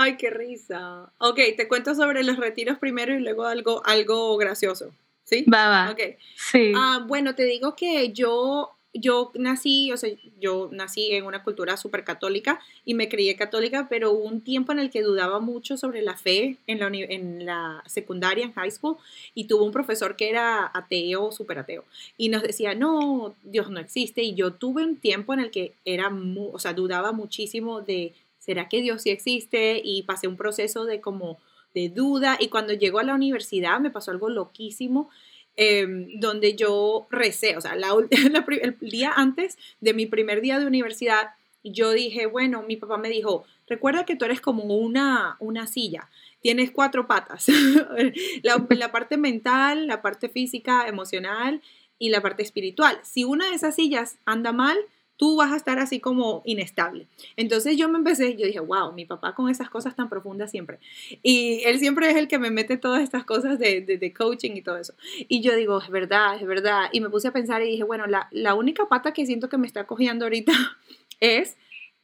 Ay, 0.00 0.16
qué 0.16 0.30
risa. 0.30 1.12
Ok, 1.18 1.40
te 1.56 1.66
cuento 1.66 1.92
sobre 1.92 2.22
los 2.22 2.36
retiros 2.36 2.78
primero 2.78 3.12
y 3.16 3.18
luego 3.18 3.46
algo, 3.46 3.82
algo 3.84 4.36
gracioso. 4.36 4.94
¿Sí? 5.24 5.44
Va, 5.52 5.68
va. 5.68 5.90
Ok. 5.90 6.16
Sí. 6.36 6.72
Ah, 6.76 7.04
bueno, 7.04 7.34
te 7.34 7.42
digo 7.42 7.74
que 7.74 8.12
yo, 8.12 8.70
yo 8.94 9.32
nací, 9.34 9.90
o 9.90 9.96
sea, 9.96 10.08
yo 10.40 10.68
nací 10.70 11.10
en 11.10 11.24
una 11.24 11.42
cultura 11.42 11.76
súper 11.76 12.04
católica 12.04 12.60
y 12.84 12.94
me 12.94 13.08
crié 13.08 13.34
católica, 13.34 13.88
pero 13.90 14.12
hubo 14.12 14.22
un 14.22 14.40
tiempo 14.40 14.70
en 14.70 14.78
el 14.78 14.90
que 14.90 15.02
dudaba 15.02 15.40
mucho 15.40 15.76
sobre 15.76 16.00
la 16.00 16.16
fe 16.16 16.58
en 16.68 16.78
la, 16.78 16.86
en 16.86 17.44
la 17.44 17.82
secundaria, 17.84 18.44
en 18.44 18.52
high 18.52 18.70
school, 18.70 18.98
y 19.34 19.48
tuve 19.48 19.64
un 19.64 19.72
profesor 19.72 20.14
que 20.14 20.30
era 20.30 20.70
ateo, 20.72 21.32
súper 21.32 21.58
ateo, 21.58 21.84
y 22.16 22.28
nos 22.28 22.44
decía, 22.44 22.76
no, 22.76 23.34
Dios 23.42 23.68
no 23.68 23.80
existe, 23.80 24.22
y 24.22 24.34
yo 24.34 24.52
tuve 24.52 24.84
un 24.84 24.96
tiempo 24.96 25.34
en 25.34 25.40
el 25.40 25.50
que 25.50 25.74
era, 25.84 26.08
o 26.52 26.58
sea, 26.60 26.72
dudaba 26.72 27.10
muchísimo 27.10 27.80
de 27.80 28.14
¿será 28.48 28.66
que 28.66 28.80
Dios 28.80 29.02
sí 29.02 29.10
existe? 29.10 29.78
Y 29.84 30.04
pasé 30.04 30.26
un 30.26 30.38
proceso 30.38 30.86
de 30.86 31.02
como 31.02 31.38
de 31.74 31.90
duda 31.90 32.38
y 32.40 32.48
cuando 32.48 32.72
llego 32.72 32.98
a 32.98 33.02
la 33.02 33.14
universidad 33.14 33.78
me 33.78 33.90
pasó 33.90 34.10
algo 34.10 34.30
loquísimo. 34.30 35.10
Em, 35.54 36.18
donde 36.18 36.54
yo 36.54 37.08
recé, 37.10 37.58
o 37.58 37.60
sea, 37.60 37.74
el 38.62 38.76
día 38.80 39.12
antes 39.14 39.58
de 39.80 39.92
mi 39.92 40.06
primer 40.06 40.40
día 40.40 40.58
de 40.58 40.66
universidad, 40.66 41.34
yo 41.62 41.90
dije, 41.90 42.24
bueno, 42.24 42.62
mi 42.62 42.76
papá 42.76 42.96
me 42.96 43.10
dijo, 43.10 43.44
recuerda 43.66 44.06
que 44.06 44.16
tú 44.16 44.24
eres 44.24 44.40
como 44.40 44.62
una, 44.76 45.36
una 45.40 45.66
silla, 45.66 46.08
tienes 46.40 46.70
cuatro 46.70 47.06
patas, 47.06 47.48
la, 48.42 48.66
la 48.70 48.92
parte 48.92 49.18
mental, 49.18 49.88
la 49.88 50.00
parte 50.00 50.30
física, 50.30 50.88
emocional 50.88 51.60
y 51.98 52.10
la 52.10 52.22
parte 52.22 52.44
espiritual. 52.44 52.98
Si 53.02 53.24
una 53.24 53.50
de 53.50 53.56
esas 53.56 53.74
sillas 53.74 54.16
anda 54.24 54.52
mal, 54.52 54.78
tú 55.18 55.36
vas 55.36 55.52
a 55.52 55.56
estar 55.56 55.78
así 55.80 56.00
como 56.00 56.42
inestable. 56.46 57.08
Entonces 57.36 57.76
yo 57.76 57.88
me 57.88 57.98
empecé, 57.98 58.36
yo 58.36 58.46
dije, 58.46 58.60
wow, 58.60 58.92
mi 58.92 59.04
papá 59.04 59.34
con 59.34 59.50
esas 59.50 59.68
cosas 59.68 59.94
tan 59.96 60.08
profundas 60.08 60.50
siempre. 60.50 60.78
Y 61.22 61.62
él 61.66 61.80
siempre 61.80 62.08
es 62.08 62.16
el 62.16 62.28
que 62.28 62.38
me 62.38 62.50
mete 62.50 62.78
todas 62.78 63.02
estas 63.02 63.24
cosas 63.24 63.58
de, 63.58 63.80
de, 63.82 64.12
coaching 64.14 64.52
y 64.52 64.62
todo 64.62 64.78
eso. 64.78 64.94
Y 65.28 65.42
yo 65.42 65.54
digo, 65.56 65.82
es 65.82 65.90
verdad, 65.90 66.36
es 66.36 66.46
verdad. 66.46 66.88
Y 66.92 67.00
me 67.00 67.10
puse 67.10 67.28
a 67.28 67.32
pensar 67.32 67.62
y 67.62 67.70
dije, 67.72 67.82
bueno, 67.82 68.06
la, 68.06 68.28
la 68.30 68.54
única 68.54 68.88
pata 68.88 69.12
que 69.12 69.26
siento 69.26 69.48
que 69.48 69.58
me 69.58 69.66
está 69.66 69.86
cogiendo 69.86 70.24
ahorita 70.24 70.52
es 71.20 71.56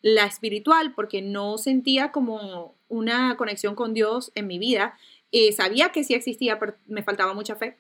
la 0.03 0.27
espiritual, 0.27 0.93
porque 0.95 1.23
no 1.23 1.57
sentía 1.57 2.11
como 2.11 2.75
una 2.89 3.37
conexión 3.37 3.77
con 3.77 3.95
Dios 3.95 4.33
en 4.35 4.49
mi 4.49 4.59
vida. 4.59 4.99
Eh, 5.31 5.53
sabía 5.53 5.91
que 5.91 6.03
sí 6.03 6.15
existía, 6.15 6.59
pero 6.59 6.75
me 6.87 7.05
faltaba 7.05 7.33
mucha 7.33 7.55
fe. 7.55 7.79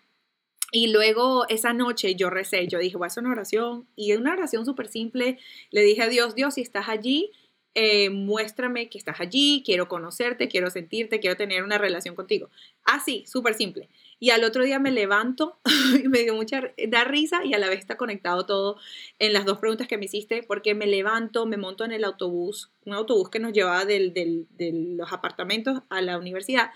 Y 0.75 0.89
luego 0.89 1.47
esa 1.49 1.73
noche 1.73 2.17
yo 2.17 2.31
recé, 2.31 2.67
yo 2.67 2.81
dije, 2.81 2.97
voy 2.97 3.05
a 3.05 3.07
hacer 3.07 3.23
una 3.23 3.33
oración. 3.33 3.87
Y 3.95 4.13
una 4.15 4.33
oración 4.33 4.67
súper 4.67 4.89
simple. 4.89 5.39
Le 5.71 5.83
dije 5.83 6.03
a 6.03 6.09
Dios, 6.09 6.35
Dios, 6.35 6.55
si 6.55 6.63
estás 6.63 6.89
allí, 6.89 7.31
eh, 7.77 8.11
muéstrame 8.11 8.89
que 8.89 8.99
estás 8.99 9.21
allí, 9.21 9.63
quiero 9.65 9.87
conocerte, 9.87 10.49
quiero 10.49 10.71
sentirte, 10.71 11.21
quiero 11.21 11.37
tener 11.37 11.63
una 11.63 11.79
relación 11.79 12.17
contigo. 12.17 12.51
Así, 12.85 13.23
súper 13.25 13.55
simple. 13.55 13.89
Y 14.19 14.31
al 14.31 14.43
otro 14.43 14.65
día 14.65 14.81
me 14.81 14.91
levanto 14.91 15.61
y 16.05 16.09
me 16.09 16.25
dio 16.25 16.35
mucha, 16.35 16.73
da 16.89 17.05
risa 17.05 17.45
y 17.45 17.55
a 17.55 17.59
la 17.59 17.69
vez 17.69 17.79
está 17.79 17.97
conectado 17.97 18.45
todo 18.45 18.77
en 19.21 19.33
las 19.33 19.45
dos 19.45 19.59
preguntas 19.59 19.87
que 19.87 19.97
me 19.97 20.07
hiciste, 20.07 20.43
porque 20.43 20.75
me 20.75 20.89
levanto, 20.89 21.47
me 21.47 21.57
monto 21.57 21.85
en 21.85 21.93
el 21.93 22.03
autobús, 22.03 22.73
un 22.85 22.95
autobús 22.95 23.31
que 23.31 23.39
nos 23.39 23.53
llevaba 23.53 23.85
del, 23.85 24.13
del, 24.13 24.49
de 24.57 24.73
los 24.73 25.13
apartamentos 25.13 25.83
a 25.89 26.01
la 26.01 26.19
universidad 26.19 26.73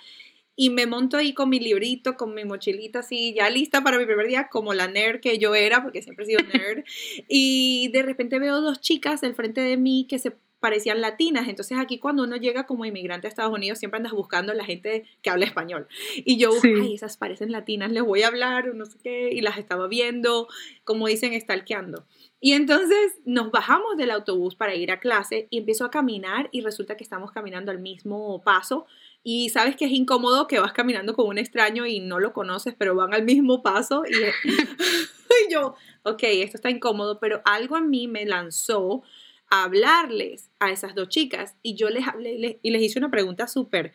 y 0.61 0.71
me 0.71 0.87
monto 0.87 1.17
ahí 1.17 1.35
con 1.35 1.49
mi 1.51 1.61
librito, 1.61 2.17
con 2.17 2.35
mi 2.35 2.45
mochilita 2.45 2.99
así, 2.99 3.33
ya 3.33 3.49
lista 3.49 3.81
para 3.85 3.97
mi 3.97 4.07
primer 4.07 4.27
día, 4.27 4.49
como 4.49 4.75
la 4.75 4.89
nerd 4.89 5.21
que 5.21 5.39
yo 5.39 5.55
era, 5.55 5.85
porque 5.85 6.03
siempre 6.03 6.25
he 6.25 6.27
sido 6.27 6.41
nerd. 6.53 6.83
y 7.29 7.89
de 7.93 8.03
repente 8.03 8.41
veo 8.41 8.61
dos 8.61 8.81
chicas 8.81 9.21
del 9.21 9.37
frente 9.37 9.61
de 9.61 9.77
mí 9.77 10.05
que 10.11 10.19
se 10.19 10.33
parecían 10.59 11.01
latinas. 11.01 11.47
Entonces 11.47 11.79
aquí 11.79 12.01
cuando 12.01 12.25
uno 12.25 12.35
llega 12.35 12.67
como 12.67 12.85
inmigrante 12.85 13.29
a 13.29 13.31
Estados 13.31 13.53
Unidos 13.53 13.79
siempre 13.79 13.99
andas 13.99 14.11
buscando 14.11 14.53
la 14.53 14.65
gente 14.65 15.05
que 15.23 15.31
habla 15.31 15.45
español. 15.45 15.87
Y 16.17 16.39
yo, 16.39 16.51
ay, 16.65 16.95
esas 16.95 17.17
parecen 17.17 17.53
latinas, 17.53 17.93
les 17.93 18.03
voy 18.03 18.23
a 18.23 18.27
hablar, 18.27 18.75
no 18.75 18.85
sé 18.85 18.99
qué, 19.01 19.31
y 19.31 19.41
las 19.43 19.59
estaba 19.59 19.87
viendo, 19.87 20.49
como 20.83 21.07
dicen, 21.07 21.35
estalqueando. 21.35 22.05
Y 22.41 22.55
entonces 22.55 23.21
nos 23.25 23.53
bajamos 23.53 23.97
del 23.97 24.11
autobús 24.11 24.57
para 24.57 24.75
ir 24.75 24.91
a 24.91 24.99
clase 24.99 25.47
y 25.51 25.59
empiezo 25.59 25.85
a 25.85 25.91
caminar 25.93 26.49
y 26.51 26.63
resulta 26.63 26.97
que 26.97 27.05
estamos 27.05 27.31
caminando 27.31 27.71
al 27.71 27.79
mismo 27.79 28.43
paso 28.43 28.87
y 29.31 29.51
sabes 29.51 29.77
que 29.77 29.85
es 29.85 29.93
incómodo 29.93 30.47
que 30.47 30.59
vas 30.59 30.73
caminando 30.73 31.13
con 31.13 31.27
un 31.27 31.37
extraño 31.37 31.85
y 31.85 32.01
no 32.01 32.19
lo 32.19 32.33
conoces, 32.33 32.75
pero 32.79 32.95
van 32.95 33.13
al 33.13 33.25
mismo 33.25 33.63
paso 33.63 34.05
y, 34.09 34.15
y 34.49 35.53
yo, 35.53 35.75
ok, 36.03 36.23
esto 36.23 36.57
está 36.57 36.71
incómodo, 36.71 37.21
pero 37.21 37.43
algo 37.45 37.77
en 37.77 37.91
mí 37.91 38.09
me 38.09 38.25
lanzó 38.25 39.03
a 39.51 39.65
hablarles 39.65 40.49
a 40.61 40.71
esas 40.71 40.95
dos 40.95 41.11
chicas 41.11 41.57
y 41.63 41.75
yo 41.75 41.91
les 41.91 42.09
hablé 42.09 42.59
y 42.63 42.71
les 42.71 42.81
hice 42.81 42.99
una 42.99 43.11
pregunta 43.11 43.47
súper 43.49 43.93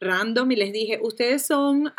random 0.00 0.50
y 0.50 0.56
les 0.56 0.72
dije, 0.72 0.98
¿ustedes 1.00 1.46
son, 1.46 1.92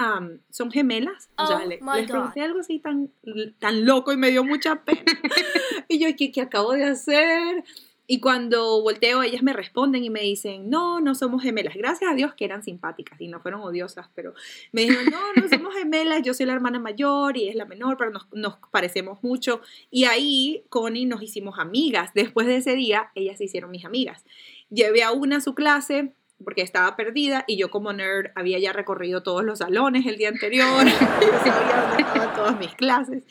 son 0.50 0.70
gemelas? 0.70 1.29
o 1.38 1.48
sea, 1.48 1.62
oh 1.63 1.65
les 1.65 1.79
pregunté 1.79 2.41
algo 2.41 2.60
así 2.60 2.79
tan, 2.79 3.10
tan 3.58 3.86
loco 3.86 4.12
y 4.12 4.17
me 4.17 4.32
dio 4.32 4.44
mucha 4.44 4.84
pena. 4.84 5.01
y 5.88 5.98
yo, 5.98 6.10
¿qué, 6.17 6.29
¿qué 6.29 6.41
acabo 6.41 6.74
de 6.74 6.84
hacer? 6.84 7.63
Y 8.08 8.20
cuando 8.20 8.82
volteo, 8.82 9.24
ellas 9.24 9.42
me 9.42 9.54
responden 9.54 10.04
y 10.04 10.10
me 10.10 10.22
dicen, 10.22 10.70
no, 10.70 11.02
no 11.02 11.16
somos 11.16 11.42
gemelas. 11.42 11.76
Gracias 11.76 12.12
a 12.12 12.16
Dios 12.16 12.34
que 12.36 12.46
eran 12.46 12.64
simpáticas 12.64 13.20
y 13.20 13.28
no 13.28 13.40
fueron 13.40 13.62
odiosas, 13.62 14.10
pero 14.14 14.34
me 14.72 14.82
dijeron, 14.82 15.06
no, 15.06 15.42
no 15.42 15.50
somos 15.50 15.74
gemelas, 15.74 16.22
yo 16.22 16.34
soy 16.34 16.46
la 16.46 16.54
hermana 16.54 16.80
mayor 16.80 17.38
y 17.38 17.50
es 17.50 17.56
la 17.56 17.66
menor, 17.66 17.98
pero 17.98 18.12
nos, 18.12 18.28
nos 18.32 18.58
parecemos 18.72 19.24
mucho. 19.24 19.62
Y 19.90 20.06
ahí, 20.06 20.64
Connie, 20.70 21.06
nos 21.06 21.24
hicimos 21.24 21.58
amigas. 21.60 22.12
Después 22.14 22.48
de 22.48 22.58
ese 22.58 22.76
día, 22.76 23.12
ellas 23.16 23.38
se 23.38 23.46
hicieron 23.46 23.72
mis 23.72 23.86
amigas. 23.86 24.24
Llevé 24.70 25.04
a 25.04 25.12
una 25.12 25.38
a 25.38 25.42
su 25.42 25.56
clase, 25.56 26.14
porque 26.44 26.62
estaba 26.62 26.96
perdida 26.96 27.46
y 27.48 27.58
yo 27.58 27.72
como 27.72 27.94
nerd 27.94 28.32
había 28.36 28.60
ya 28.60 28.74
recorrido 28.74 29.24
todos 29.24 29.44
los 29.44 29.60
salones 29.60 30.06
el 30.06 30.18
día 30.18 30.30
anterior, 30.30 30.90
sabía 30.90 31.88
dónde 31.88 32.04
estaban 32.04 32.36
todas 32.36 32.60
mis 32.60 32.74
clases. 32.76 33.24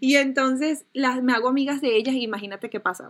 Y 0.00 0.16
entonces 0.16 0.84
las, 0.92 1.22
me 1.22 1.32
hago 1.32 1.48
amigas 1.48 1.80
de 1.80 1.96
ellas 1.96 2.14
y 2.14 2.22
imagínate 2.24 2.70
qué 2.70 2.80
pasa. 2.80 3.08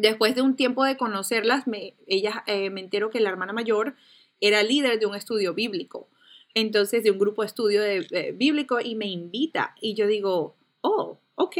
Después 0.00 0.34
de 0.34 0.42
un 0.42 0.56
tiempo 0.56 0.84
de 0.84 0.96
conocerlas, 0.96 1.66
me, 1.66 1.94
ella, 2.06 2.42
eh, 2.46 2.70
me 2.70 2.80
entero 2.80 3.10
que 3.10 3.20
la 3.20 3.28
hermana 3.28 3.52
mayor 3.52 3.96
era 4.40 4.62
líder 4.62 4.98
de 4.98 5.06
un 5.06 5.14
estudio 5.14 5.52
bíblico, 5.52 6.08
entonces 6.54 7.02
de 7.04 7.10
un 7.10 7.18
grupo 7.18 7.42
de 7.42 7.46
estudio 7.46 7.82
de, 7.82 8.34
bíblico 8.34 8.80
y 8.80 8.94
me 8.94 9.06
invita 9.06 9.74
y 9.80 9.94
yo 9.94 10.06
digo, 10.06 10.56
oh, 10.80 11.18
ok, 11.34 11.56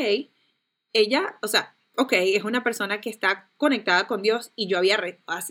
ella, 0.94 1.38
o 1.42 1.48
sea, 1.48 1.76
ok, 1.96 2.14
es 2.14 2.44
una 2.44 2.64
persona 2.64 3.02
que 3.02 3.10
está 3.10 3.50
conectada 3.58 4.06
con 4.06 4.22
Dios 4.22 4.52
y 4.56 4.68
yo 4.68 4.78
había 4.78 4.98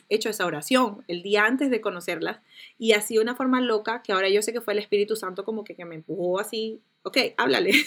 hecho 0.10 0.30
esa 0.30 0.48
oración 0.48 1.04
el 1.08 1.22
día 1.22 1.46
antes 1.46 1.70
de 1.70 1.82
conocerlas 1.82 2.40
y 2.80 2.94
así 2.94 3.16
de 3.16 3.22
una 3.22 3.36
forma 3.36 3.62
loca 3.62 4.02
que 4.02 4.14
ahora 4.14 4.30
yo 4.30 4.42
sé 4.42 4.52
que 4.52 4.62
fue 4.62 4.74
el 4.74 4.80
Espíritu 4.80 5.16
Santo 5.16 5.46
como 5.46 5.64
que, 5.64 5.76
que 5.76 5.86
me 5.86 5.96
empujó 5.96 6.40
así, 6.40 6.82
ok, 7.04 7.18
háblale. 7.38 7.74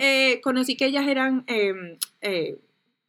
Eh, 0.00 0.40
conocí 0.42 0.76
que 0.76 0.86
ellas 0.86 1.08
eran 1.08 1.44
em, 1.46 1.98
eh, 2.20 2.58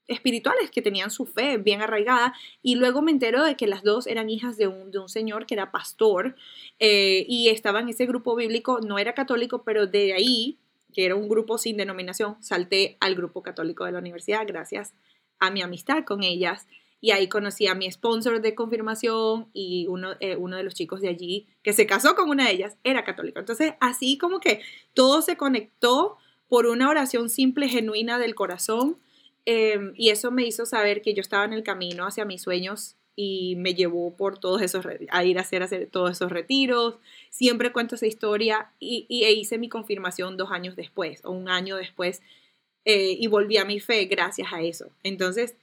espirituales 0.09 0.71
que 0.71 0.81
tenían 0.81 1.11
su 1.11 1.25
fe 1.25 1.57
bien 1.57 1.81
arraigada 1.81 2.33
y 2.61 2.75
luego 2.75 3.01
me 3.01 3.11
entero 3.11 3.43
de 3.43 3.55
que 3.55 3.67
las 3.67 3.83
dos 3.83 4.07
eran 4.07 4.29
hijas 4.29 4.57
de 4.57 4.67
un, 4.67 4.91
de 4.91 4.99
un 4.99 5.07
señor 5.07 5.45
que 5.45 5.53
era 5.53 5.71
pastor 5.71 6.35
eh, 6.79 7.25
y 7.29 7.49
estaba 7.49 7.79
en 7.79 7.89
ese 7.89 8.05
grupo 8.05 8.35
bíblico, 8.35 8.79
no 8.81 8.99
era 8.99 9.13
católico, 9.13 9.63
pero 9.63 9.87
de 9.87 10.13
ahí, 10.13 10.57
que 10.93 11.05
era 11.05 11.15
un 11.15 11.29
grupo 11.29 11.57
sin 11.57 11.77
denominación, 11.77 12.35
salté 12.41 12.97
al 12.99 13.15
grupo 13.15 13.41
católico 13.41 13.85
de 13.85 13.91
la 13.91 13.99
universidad 13.99 14.45
gracias 14.45 14.93
a 15.39 15.51
mi 15.51 15.61
amistad 15.61 16.03
con 16.03 16.23
ellas 16.23 16.67
y 17.01 17.11
ahí 17.11 17.29
conocí 17.29 17.67
a 17.67 17.75
mi 17.75 17.89
sponsor 17.89 18.41
de 18.41 18.55
confirmación 18.55 19.47
y 19.53 19.87
uno, 19.87 20.15
eh, 20.19 20.35
uno 20.35 20.57
de 20.57 20.63
los 20.63 20.73
chicos 20.73 21.01
de 21.01 21.07
allí 21.07 21.47
que 21.63 21.71
se 21.71 21.85
casó 21.85 22.15
con 22.15 22.29
una 22.29 22.45
de 22.45 22.51
ellas 22.51 22.77
era 22.83 23.05
católico. 23.05 23.39
Entonces 23.39 23.73
así 23.79 24.17
como 24.17 24.39
que 24.39 24.61
todo 24.93 25.21
se 25.21 25.37
conectó 25.37 26.17
por 26.49 26.65
una 26.65 26.89
oración 26.89 27.29
simple, 27.29 27.69
genuina 27.69 28.17
del 28.17 28.35
corazón 28.35 28.97
Em, 29.45 29.93
y 29.95 30.09
eso 30.09 30.31
me 30.31 30.45
hizo 30.45 30.65
saber 30.65 31.01
que 31.01 31.13
yo 31.13 31.21
estaba 31.21 31.45
en 31.45 31.53
el 31.53 31.63
camino 31.63 32.05
hacia 32.05 32.25
mis 32.25 32.41
sueños 32.41 32.95
y 33.15 33.55
me 33.57 33.73
llevó 33.73 34.15
por 34.15 34.39
todos 34.39 34.61
esos, 34.61 34.85
a 35.09 35.23
ir 35.25 35.37
a 35.37 35.41
hacer, 35.41 35.61
hacer 35.63 35.89
todos 35.91 36.11
esos 36.11 36.31
retiros. 36.31 36.95
Siempre 37.29 37.71
cuento 37.73 37.95
esa 37.95 38.07
historia 38.07 38.71
y, 38.79 39.05
y 39.09 39.25
e 39.25 39.33
hice 39.33 39.57
mi 39.57 39.69
confirmación 39.69 40.37
dos 40.37 40.51
años 40.51 40.75
después 40.75 41.21
o 41.25 41.31
un 41.31 41.49
año 41.49 41.75
después 41.75 42.21
eh, 42.85 43.17
y 43.19 43.27
volví 43.27 43.57
a 43.57 43.65
mi 43.65 43.79
fe 43.79 44.05
gracias 44.05 44.53
a 44.53 44.61
eso. 44.61 44.89
Entonces 45.03 45.55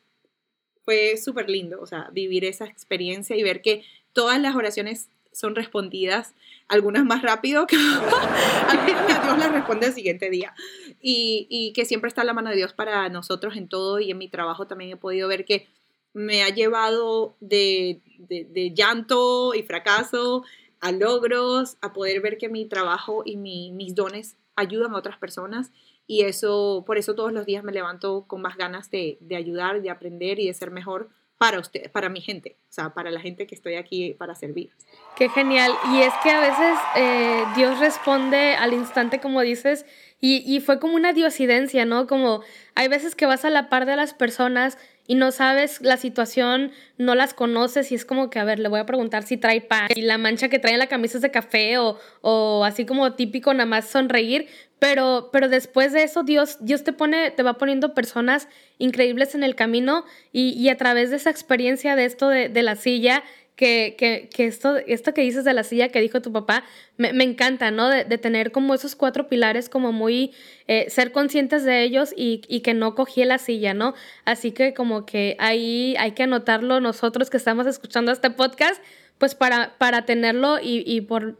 fue 0.84 1.16
súper 1.16 1.48
lindo, 1.48 1.80
o 1.80 1.86
sea, 1.86 2.10
vivir 2.12 2.44
esa 2.44 2.66
experiencia 2.66 3.36
y 3.36 3.42
ver 3.42 3.62
que 3.62 3.82
todas 4.12 4.40
las 4.40 4.54
oraciones 4.54 5.08
son 5.36 5.54
respondidas, 5.54 6.34
algunas 6.66 7.04
más 7.04 7.20
rápido 7.22 7.66
que 7.66 7.76
algunas 8.68 9.06
Dios 9.06 9.38
las 9.38 9.52
responde 9.52 9.86
el 9.86 9.92
siguiente 9.92 10.30
día. 10.30 10.54
Y, 11.00 11.46
y, 11.50 11.72
que 11.74 11.84
siempre 11.84 12.08
está 12.08 12.24
la 12.24 12.32
mano 12.32 12.48
de 12.50 12.56
Dios 12.56 12.72
para 12.72 13.08
nosotros 13.10 13.56
en 13.56 13.68
todo 13.68 14.00
y 14.00 14.10
en 14.10 14.18
mi 14.18 14.28
trabajo 14.28 14.66
también 14.66 14.92
he 14.92 14.96
podido 14.96 15.28
ver 15.28 15.44
que 15.44 15.68
me 16.14 16.42
ha 16.42 16.48
llevado 16.48 17.36
de, 17.40 18.00
de, 18.18 18.72
llanto 18.74 19.54
y 19.54 19.62
fracaso 19.62 20.42
a 20.80 20.90
logros, 20.90 21.76
a 21.82 21.92
poder 21.92 22.22
ver 22.22 22.38
que 22.38 22.48
mi 22.48 22.64
trabajo 22.64 23.22
y 23.26 23.36
mi, 23.36 23.70
mis 23.72 23.94
dones 23.94 24.36
ayudan 24.56 24.94
a 24.94 24.98
otras 24.98 25.18
personas 25.18 25.70
y 26.06 26.22
eso, 26.22 26.84
por 26.86 26.96
eso 26.96 27.14
todos 27.14 27.32
los 27.32 27.44
días 27.44 27.62
me 27.62 27.72
levanto 27.72 28.24
con 28.26 28.40
más 28.40 28.56
ganas 28.56 28.90
de, 28.90 29.18
de 29.20 29.36
ayudar, 29.36 29.82
de 29.82 29.90
aprender 29.90 30.38
y 30.38 30.46
de 30.46 30.54
ser 30.54 30.70
mejor 30.70 31.10
para 31.38 31.58
usted, 31.58 31.90
para 31.90 32.08
mi 32.08 32.20
gente, 32.20 32.56
o 32.62 32.72
sea, 32.72 32.94
para 32.94 33.10
la 33.10 33.20
gente 33.20 33.46
que 33.46 33.54
estoy 33.54 33.74
aquí 33.74 34.14
para 34.14 34.34
servir. 34.34 34.70
Qué 35.16 35.28
genial. 35.28 35.72
Y 35.92 36.00
es 36.00 36.14
que 36.22 36.30
a 36.30 36.40
veces 36.40 36.78
eh, 36.96 37.44
Dios 37.54 37.78
responde 37.78 38.54
al 38.54 38.72
instante, 38.72 39.20
como 39.20 39.42
dices, 39.42 39.84
y, 40.18 40.42
y, 40.46 40.60
fue 40.60 40.80
como 40.80 40.94
una 40.94 41.12
diosidencia, 41.12 41.84
¿no? 41.84 42.06
Como 42.06 42.42
hay 42.74 42.88
veces 42.88 43.14
que 43.14 43.26
vas 43.26 43.44
a 43.44 43.50
la 43.50 43.68
par 43.68 43.84
de 43.84 43.96
las 43.96 44.14
personas 44.14 44.78
y 45.06 45.14
no 45.14 45.30
sabes 45.30 45.80
la 45.80 45.96
situación, 45.96 46.72
no 46.98 47.14
las 47.14 47.34
conoces 47.34 47.92
y 47.92 47.94
es 47.94 48.04
como 48.04 48.30
que, 48.30 48.38
a 48.38 48.44
ver, 48.44 48.58
le 48.58 48.68
voy 48.68 48.80
a 48.80 48.86
preguntar 48.86 49.22
si 49.22 49.36
trae 49.36 49.60
pan 49.60 49.88
y 49.94 50.02
la 50.02 50.18
mancha 50.18 50.48
que 50.48 50.58
trae 50.58 50.72
en 50.72 50.78
la 50.78 50.88
camisa 50.88 51.18
es 51.18 51.22
de 51.22 51.30
café 51.30 51.78
o, 51.78 51.98
o 52.22 52.64
así 52.64 52.86
como 52.86 53.12
típico 53.14 53.52
nada 53.52 53.66
más 53.66 53.88
sonreír, 53.88 54.48
pero, 54.78 55.30
pero 55.32 55.48
después 55.48 55.92
de 55.92 56.02
eso 56.02 56.22
Dios, 56.22 56.58
Dios 56.60 56.84
te 56.84 56.92
pone, 56.92 57.30
te 57.30 57.42
va 57.42 57.54
poniendo 57.54 57.94
personas 57.94 58.48
increíbles 58.78 59.34
en 59.34 59.42
el 59.42 59.54
camino 59.54 60.04
y, 60.32 60.50
y 60.50 60.68
a 60.68 60.76
través 60.76 61.10
de 61.10 61.16
esa 61.16 61.30
experiencia 61.30 61.96
de 61.96 62.04
esto 62.04 62.28
de, 62.28 62.48
de 62.48 62.62
la 62.62 62.76
silla 62.76 63.22
que, 63.56 63.96
que, 63.98 64.28
que, 64.32 64.46
esto, 64.46 64.76
esto 64.76 65.14
que 65.14 65.22
dices 65.22 65.44
de 65.44 65.54
la 65.54 65.64
silla 65.64 65.88
que 65.88 66.00
dijo 66.00 66.20
tu 66.20 66.30
papá, 66.30 66.62
me, 66.98 67.14
me 67.14 67.24
encanta, 67.24 67.70
¿no? 67.70 67.88
De, 67.88 68.04
de, 68.04 68.18
tener 68.18 68.52
como 68.52 68.74
esos 68.74 68.94
cuatro 68.94 69.28
pilares, 69.28 69.70
como 69.70 69.92
muy, 69.92 70.32
eh, 70.68 70.88
ser 70.90 71.10
conscientes 71.10 71.64
de 71.64 71.82
ellos 71.82 72.12
y, 72.14 72.42
y, 72.48 72.60
que 72.60 72.74
no 72.74 72.94
cogí 72.94 73.24
la 73.24 73.38
silla, 73.38 73.72
¿no? 73.72 73.94
Así 74.26 74.52
que 74.52 74.74
como 74.74 75.06
que 75.06 75.36
ahí 75.38 75.96
hay 75.98 76.12
que 76.12 76.24
anotarlo 76.24 76.80
nosotros 76.80 77.30
que 77.30 77.38
estamos 77.38 77.66
escuchando 77.66 78.12
este 78.12 78.30
podcast, 78.30 78.82
pues 79.18 79.34
para, 79.34 79.76
para 79.78 80.04
tenerlo 80.04 80.58
y, 80.60 80.82
y 80.86 81.00
por, 81.02 81.36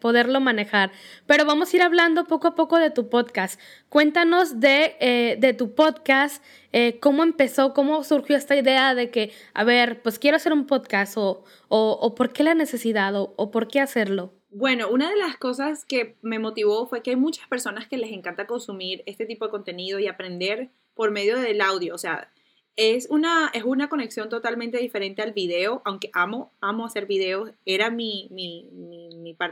poderlo 0.00 0.40
manejar. 0.40 0.92
Pero 1.26 1.44
vamos 1.44 1.72
a 1.72 1.76
ir 1.76 1.82
hablando 1.82 2.24
poco 2.24 2.48
a 2.48 2.54
poco 2.54 2.78
de 2.78 2.90
tu 2.90 3.08
podcast. 3.08 3.60
Cuéntanos 3.88 4.60
de, 4.60 4.96
eh, 5.00 5.36
de 5.38 5.54
tu 5.54 5.74
podcast, 5.74 6.44
eh, 6.72 6.98
cómo 7.00 7.22
empezó, 7.22 7.74
cómo 7.74 8.04
surgió 8.04 8.36
esta 8.36 8.56
idea 8.56 8.94
de 8.94 9.10
que, 9.10 9.32
a 9.54 9.64
ver, 9.64 10.02
pues 10.02 10.18
quiero 10.18 10.36
hacer 10.36 10.52
un 10.52 10.66
podcast 10.66 11.16
o, 11.16 11.44
o, 11.68 12.14
por 12.14 12.32
qué 12.32 12.44
la 12.44 12.54
necesidad 12.54 13.14
o, 13.16 13.34
o 13.36 13.50
por 13.50 13.68
qué 13.68 13.80
hacerlo. 13.80 14.32
Bueno, 14.50 14.88
una 14.88 15.10
de 15.10 15.16
las 15.16 15.36
cosas 15.36 15.84
que 15.84 16.16
me 16.22 16.38
motivó 16.38 16.86
fue 16.86 17.02
que 17.02 17.10
hay 17.10 17.16
muchas 17.16 17.46
personas 17.48 17.88
que 17.88 17.98
les 17.98 18.12
encanta 18.12 18.46
consumir 18.46 19.02
este 19.06 19.26
tipo 19.26 19.44
de 19.44 19.50
contenido 19.50 19.98
y 19.98 20.06
aprender 20.06 20.70
por 20.94 21.10
medio 21.10 21.38
del 21.38 21.60
audio. 21.60 21.94
O 21.94 21.98
sea, 21.98 22.30
es 22.76 23.08
una, 23.08 23.50
es 23.54 23.64
una 23.64 23.88
conexión 23.88 24.28
totalmente 24.28 24.78
diferente 24.78 25.22
al 25.22 25.32
video, 25.32 25.80
aunque 25.86 26.10
amo, 26.12 26.52
amo 26.60 26.84
hacer 26.84 27.06
videos. 27.06 27.50
Era 27.64 27.90
mi, 27.90 28.28
mi, 28.30 28.68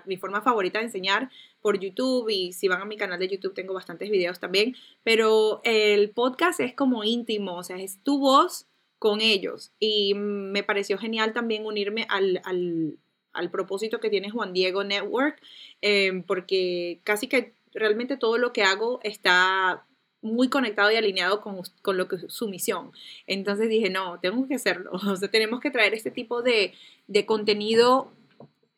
mi, 0.06 0.16
forma 0.18 0.42
favorita 0.42 0.78
de 0.78 0.86
enseñar 0.86 1.30
por 1.60 1.80
YouTube 1.80 2.28
y 2.28 2.52
si 2.52 2.68
van 2.68 2.82
a 2.82 2.84
mi 2.84 2.98
canal 2.98 3.18
de 3.18 3.28
YouTube 3.28 3.54
tengo 3.54 3.72
bastantes 3.72 4.10
videos 4.10 4.40
también, 4.40 4.76
pero 5.02 5.62
el 5.64 6.10
podcast 6.10 6.60
es 6.60 6.74
como 6.74 7.02
íntimo, 7.02 7.56
o 7.56 7.64
sea, 7.64 7.78
es 7.78 7.98
tu 8.02 8.18
voz 8.18 8.66
con 8.98 9.20
ellos 9.20 9.72
y 9.80 10.14
me 10.14 10.62
pareció 10.62 10.98
genial 10.98 11.32
también 11.32 11.66
unirme 11.66 12.06
al, 12.10 12.40
al, 12.44 12.98
al 13.32 13.50
propósito 13.50 14.00
que 14.00 14.10
tiene 14.10 14.30
Juan 14.30 14.52
Diego 14.52 14.84
Network, 14.84 15.40
eh, 15.80 16.22
porque 16.26 17.00
casi 17.04 17.26
que 17.26 17.54
realmente 17.72 18.16
todo 18.16 18.38
lo 18.38 18.52
que 18.52 18.62
hago 18.62 19.00
está 19.02 19.84
muy 20.24 20.48
conectado 20.48 20.90
y 20.90 20.96
alineado 20.96 21.40
con, 21.40 21.60
con, 21.82 21.96
lo 21.96 22.08
que 22.08 22.16
su 22.28 22.48
misión. 22.48 22.90
Entonces 23.26 23.68
dije, 23.68 23.90
no, 23.90 24.18
tengo 24.20 24.48
que 24.48 24.54
hacerlo. 24.54 24.90
O 25.06 25.16
sea, 25.16 25.30
tenemos 25.30 25.60
que 25.60 25.70
traer 25.70 25.94
este 25.94 26.10
tipo 26.10 26.42
de, 26.42 26.72
de 27.06 27.26
contenido 27.26 28.10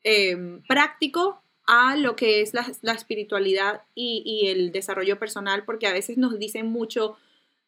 em, 0.03 0.61
práctico 0.63 1.41
a 1.67 1.97
lo 1.97 2.17
que 2.17 2.43
es 2.43 2.53
la, 2.55 2.93
espiritualidad 2.93 3.83
y, 3.95 4.23
y, 4.25 4.49
el 4.49 4.73
desarrollo 4.73 5.19
personal, 5.19 5.65
porque 5.65 5.87
a 5.87 5.93
veces 5.93 6.17
nos 6.17 6.39
dicen 6.39 6.67
mucho, 6.67 7.17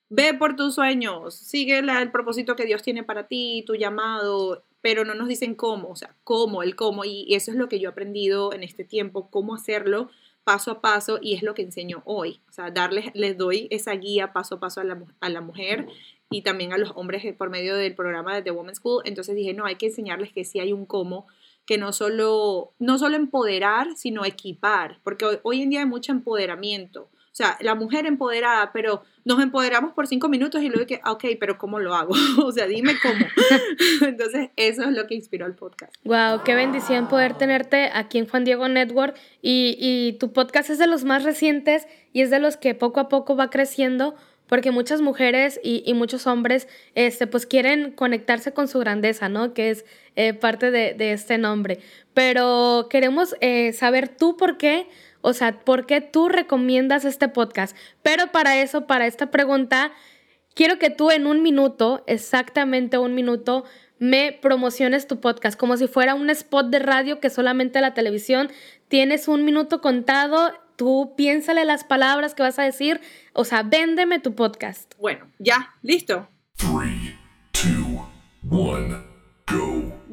ve 0.08 0.34
por 0.34 0.54
tus 0.54 0.74
sueños, 0.74 1.34
sigue 1.34 1.78
el 1.78 2.10
propósito 2.12 2.54
que 2.54 2.64
Dios 2.64 2.82
tiene 2.82 3.02
para 3.02 3.26
ti, 3.26 3.64
tu 3.66 3.74
llamado, 3.74 4.62
pero 4.80 5.04
no 5.04 5.14
nos 5.14 5.28
dicen 5.28 5.56
cómo, 5.56 5.88
o 5.88 5.96
sea, 5.96 6.14
cómo, 6.22 6.62
el 6.62 6.76
cómo, 6.76 7.04
y 7.04 7.34
eso 7.34 7.50
es 7.50 7.56
lo 7.56 7.68
que 7.68 7.80
yo 7.80 7.88
he 7.88 7.92
aprendido 7.92 8.52
en 8.52 8.62
este 8.62 8.84
tiempo, 8.84 9.30
cómo 9.30 9.56
hacerlo 9.56 10.10
paso 10.48 10.70
a 10.70 10.80
paso 10.80 11.18
y 11.20 11.34
es 11.34 11.42
lo 11.42 11.52
que 11.52 11.60
enseño 11.60 12.00
hoy, 12.06 12.40
o 12.48 12.52
sea, 12.52 12.70
darles, 12.70 13.10
les 13.12 13.36
doy 13.36 13.68
esa 13.70 13.92
guía 13.92 14.32
paso 14.32 14.54
a 14.54 14.60
paso 14.60 14.80
a 14.80 14.84
la, 14.84 14.98
a 15.20 15.28
la 15.28 15.42
mujer 15.42 15.86
y 16.30 16.40
también 16.40 16.72
a 16.72 16.78
los 16.78 16.92
hombres 16.94 17.22
por 17.36 17.50
medio 17.50 17.76
del 17.76 17.94
programa 17.94 18.34
de 18.34 18.40
The 18.40 18.52
Women's 18.52 18.78
School, 18.78 19.02
entonces 19.04 19.36
dije, 19.36 19.52
no, 19.52 19.66
hay 19.66 19.76
que 19.76 19.88
enseñarles 19.88 20.32
que 20.32 20.46
sí 20.46 20.58
hay 20.58 20.72
un 20.72 20.86
cómo, 20.86 21.26
que 21.66 21.76
no 21.76 21.92
solo, 21.92 22.72
no 22.78 22.98
solo 22.98 23.16
empoderar, 23.16 23.94
sino 23.94 24.24
equipar, 24.24 25.00
porque 25.04 25.38
hoy, 25.42 25.60
en 25.60 25.68
día 25.68 25.80
hay 25.80 25.86
mucho 25.86 26.12
empoderamiento. 26.12 27.10
O 27.38 27.44
sea, 27.44 27.56
la 27.60 27.76
mujer 27.76 28.04
empoderada, 28.04 28.72
pero 28.72 29.02
nos 29.24 29.40
empoderamos 29.40 29.92
por 29.92 30.08
cinco 30.08 30.28
minutos 30.28 30.60
y 30.60 30.68
luego 30.70 30.86
que, 30.88 31.00
ok, 31.06 31.24
pero 31.38 31.56
¿cómo 31.56 31.78
lo 31.78 31.94
hago? 31.94 32.12
o 32.44 32.50
sea, 32.50 32.66
dime 32.66 32.94
cómo. 33.00 33.24
Entonces, 34.08 34.50
eso 34.56 34.82
es 34.82 34.88
lo 34.88 35.06
que 35.06 35.14
inspiró 35.14 35.46
el 35.46 35.54
podcast. 35.54 35.94
Wow, 36.02 36.42
qué 36.44 36.56
bendición 36.56 37.06
poder 37.06 37.34
tenerte 37.34 37.90
aquí 37.94 38.18
en 38.18 38.26
Juan 38.26 38.42
Diego 38.42 38.66
Network. 38.66 39.16
Y, 39.40 39.76
y 39.78 40.18
tu 40.18 40.32
podcast 40.32 40.70
es 40.70 40.78
de 40.78 40.88
los 40.88 41.04
más 41.04 41.22
recientes 41.22 41.86
y 42.12 42.22
es 42.22 42.30
de 42.30 42.40
los 42.40 42.56
que 42.56 42.74
poco 42.74 42.98
a 42.98 43.08
poco 43.08 43.36
va 43.36 43.50
creciendo 43.50 44.16
porque 44.48 44.70
muchas 44.70 45.00
mujeres 45.00 45.60
y, 45.62 45.92
muchos 45.94 46.26
hombres 46.26 46.68
este, 46.94 47.26
pues 47.26 47.46
quieren 47.46 47.92
conectarse 47.92 48.52
con 48.52 48.66
su 48.66 48.78
grandeza, 48.78 49.28
¿no? 49.28 49.52
Que 49.52 49.70
es 49.70 49.84
eh, 50.16 50.32
parte 50.32 50.70
de, 50.70 51.12
este 51.12 51.38
nombre. 51.38 51.78
Pero 52.14 52.88
queremos 52.90 53.36
eh, 53.40 53.72
saber 53.74 54.08
tú 54.08 54.36
por 54.36 54.56
qué, 54.56 54.88
o 55.20 55.32
sea, 55.32 55.60
por 55.60 55.86
qué 55.86 56.00
tú 56.00 56.28
recomiendas 56.28 57.04
este 57.04 57.28
podcast. 57.28 57.76
Pero 58.02 58.32
para 58.32 58.60
eso, 58.60 58.86
para 58.86 59.06
esta 59.06 59.30
pregunta, 59.30 59.92
quiero 60.54 60.78
que 60.78 60.90
tú 60.90 61.10
en 61.10 61.26
un 61.26 61.42
minuto, 61.42 62.04
exactamente 62.06 62.98
un 62.98 63.14
minuto, 63.14 63.64
me 63.98 64.32
promociones 64.32 65.06
tu 65.06 65.20
podcast, 65.20 65.58
como 65.58 65.76
si 65.76 65.88
fuera 65.88 66.14
un 66.14 66.30
spot 66.30 66.68
de 66.68 66.78
radio 66.78 67.20
que 67.20 67.30
solamente 67.30 67.80
la 67.80 67.94
televisión. 67.94 68.50
Tienes 68.88 69.28
un 69.28 69.44
minuto 69.44 69.80
contado 69.80 70.52
tú 70.78 71.14
piénsale 71.16 71.64
las 71.64 71.84
palabras 71.84 72.34
que 72.34 72.44
vas 72.44 72.58
a 72.58 72.62
decir, 72.62 73.00
o 73.34 73.44
sea, 73.44 73.64
véndeme 73.64 74.20
tu 74.20 74.34
podcast. 74.34 74.94
Bueno, 74.98 75.26
ya, 75.38 75.74
listo. 75.82 76.28
3, 76.56 76.70
2, 77.52 77.74
1, 77.84 78.08
go. 78.44 79.07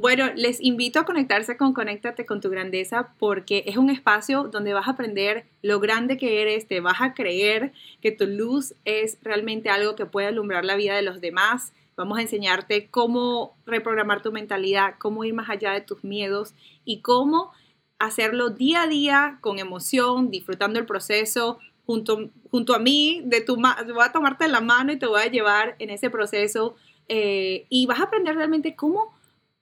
Bueno, 0.05 0.29
les 0.35 0.61
invito 0.61 0.99
a 0.99 1.03
conectarse 1.03 1.57
con 1.57 1.73
Conéctate 1.73 2.27
con 2.27 2.39
tu 2.39 2.51
grandeza 2.51 3.15
porque 3.17 3.63
es 3.65 3.75
un 3.75 3.89
espacio 3.89 4.43
donde 4.43 4.71
vas 4.71 4.87
a 4.87 4.91
aprender 4.91 5.47
lo 5.63 5.79
grande 5.79 6.19
que 6.19 6.43
eres, 6.43 6.67
te 6.67 6.79
vas 6.79 7.01
a 7.01 7.15
creer 7.15 7.73
que 8.03 8.11
tu 8.11 8.27
luz 8.27 8.75
es 8.85 9.17
realmente 9.23 9.71
algo 9.71 9.95
que 9.95 10.05
puede 10.05 10.27
alumbrar 10.27 10.63
la 10.63 10.75
vida 10.75 10.95
de 10.95 11.01
los 11.01 11.21
demás. 11.21 11.73
Vamos 11.97 12.19
a 12.19 12.21
enseñarte 12.21 12.87
cómo 12.91 13.57
reprogramar 13.65 14.21
tu 14.21 14.31
mentalidad, 14.31 14.93
cómo 14.99 15.23
ir 15.23 15.33
más 15.33 15.49
allá 15.49 15.71
de 15.71 15.81
tus 15.81 16.03
miedos 16.03 16.53
y 16.85 17.01
cómo 17.01 17.51
hacerlo 17.97 18.51
día 18.51 18.83
a 18.83 18.87
día 18.87 19.39
con 19.41 19.57
emoción, 19.57 20.29
disfrutando 20.29 20.77
el 20.77 20.85
proceso 20.85 21.57
junto, 21.87 22.29
junto 22.51 22.75
a 22.75 22.79
mí, 22.79 23.23
de 23.25 23.41
tu 23.41 23.55
voy 23.55 24.03
a 24.03 24.11
tomarte 24.11 24.47
la 24.49 24.61
mano 24.61 24.91
y 24.91 24.99
te 24.99 25.07
voy 25.07 25.21
a 25.21 25.31
llevar 25.31 25.75
en 25.79 25.89
ese 25.89 26.11
proceso 26.11 26.75
eh, 27.07 27.65
y 27.69 27.87
vas 27.87 27.99
a 27.99 28.03
aprender 28.03 28.35
realmente 28.35 28.75
cómo, 28.75 29.14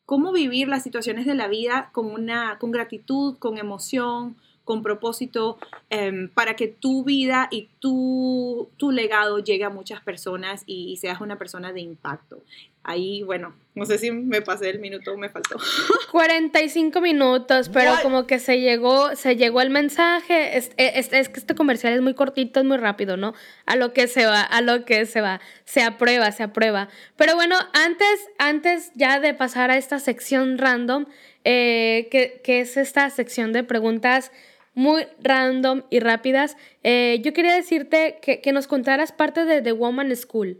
cómo 0.05 0.31
vivir 0.31 0.67
las 0.67 0.83
situaciones 0.83 1.25
de 1.25 1.35
la 1.35 1.47
vida 1.47 1.89
con, 1.91 2.07
una, 2.07 2.57
con 2.59 2.71
gratitud, 2.71 3.37
con 3.37 3.57
emoción, 3.57 4.35
con 4.63 4.81
propósito, 4.81 5.57
em, 5.89 6.29
para 6.29 6.55
que 6.55 6.67
tu 6.67 7.03
vida 7.03 7.47
y 7.51 7.69
tu, 7.79 8.69
tu 8.77 8.91
legado 8.91 9.39
llegue 9.39 9.65
a 9.65 9.69
muchas 9.69 10.01
personas 10.01 10.63
y, 10.65 10.95
seas 10.97 11.21
una 11.21 11.37
persona 11.37 11.73
de 11.73 11.81
impacto. 11.81 12.41
Ahí, 12.83 13.23
bueno, 13.23 13.55
no 13.75 13.85
sé 13.85 13.97
si 13.97 14.11
me 14.11 14.41
pasé 14.41 14.69
el 14.69 14.79
minuto 14.79 15.13
o 15.13 15.17
me 15.17 15.29
faltó. 15.29 15.57
45 16.11 16.99
minutos, 16.99 17.69
pero 17.69 17.93
como 18.01 18.27
que 18.27 18.39
se 18.39 18.59
llegó, 18.59 19.15
se 19.15 19.37
llegó 19.37 19.61
el 19.61 19.69
mensaje. 19.69 20.57
Es, 20.57 20.71
es, 20.77 21.29
que 21.29 21.39
este 21.39 21.55
comercial 21.55 21.93
es 21.93 22.01
muy 22.01 22.13
cortito, 22.13 22.59
es 22.59 22.65
muy 22.65 22.77
rápido, 22.77 23.15
¿no? 23.15 23.33
A 23.65 23.77
lo 23.77 23.93
que 23.93 24.07
se 24.07 24.25
va, 24.25 24.41
a 24.41 24.61
lo 24.61 24.83
que 24.83 25.05
se 25.05 25.21
va. 25.21 25.39
Se 25.63 25.81
aprueba, 25.81 26.31
se 26.31 26.43
aprueba. 26.43 26.89
Pero 27.15 27.35
bueno, 27.35 27.55
antes, 27.71 28.29
antes 28.37 28.91
ya 28.95 29.19
de 29.21 29.33
pasar 29.33 29.71
a 29.71 29.77
esta 29.77 29.99
sección 29.99 30.57
random, 30.57 31.05
eh, 31.45 32.09
que, 32.11 32.41
que 32.43 32.59
es 32.59 32.75
esta 32.75 33.09
sección 33.09 33.53
de 33.53 33.63
preguntas 33.63 34.31
muy 34.75 35.05
random 35.21 35.83
y 35.89 35.99
rápidas. 35.99 36.57
Eh, 36.83 37.21
yo 37.23 37.33
quería 37.33 37.55
decirte 37.55 38.19
que, 38.21 38.51
nos 38.51 38.67
contaras 38.67 39.11
parte 39.11 39.45
de 39.45 39.61
The 39.61 39.71
Woman 39.71 40.15
School. 40.15 40.57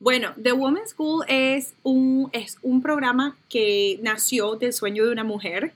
Bueno, 0.00 0.34
The 0.42 0.52
Woman 0.52 0.86
School 0.86 1.24
es 1.28 1.74
un, 1.82 2.28
es 2.32 2.58
un 2.62 2.82
programa 2.82 3.36
que 3.48 3.98
nació 4.02 4.56
del 4.56 4.72
sueño 4.72 5.06
de 5.06 5.12
una 5.12 5.24
mujer 5.24 5.72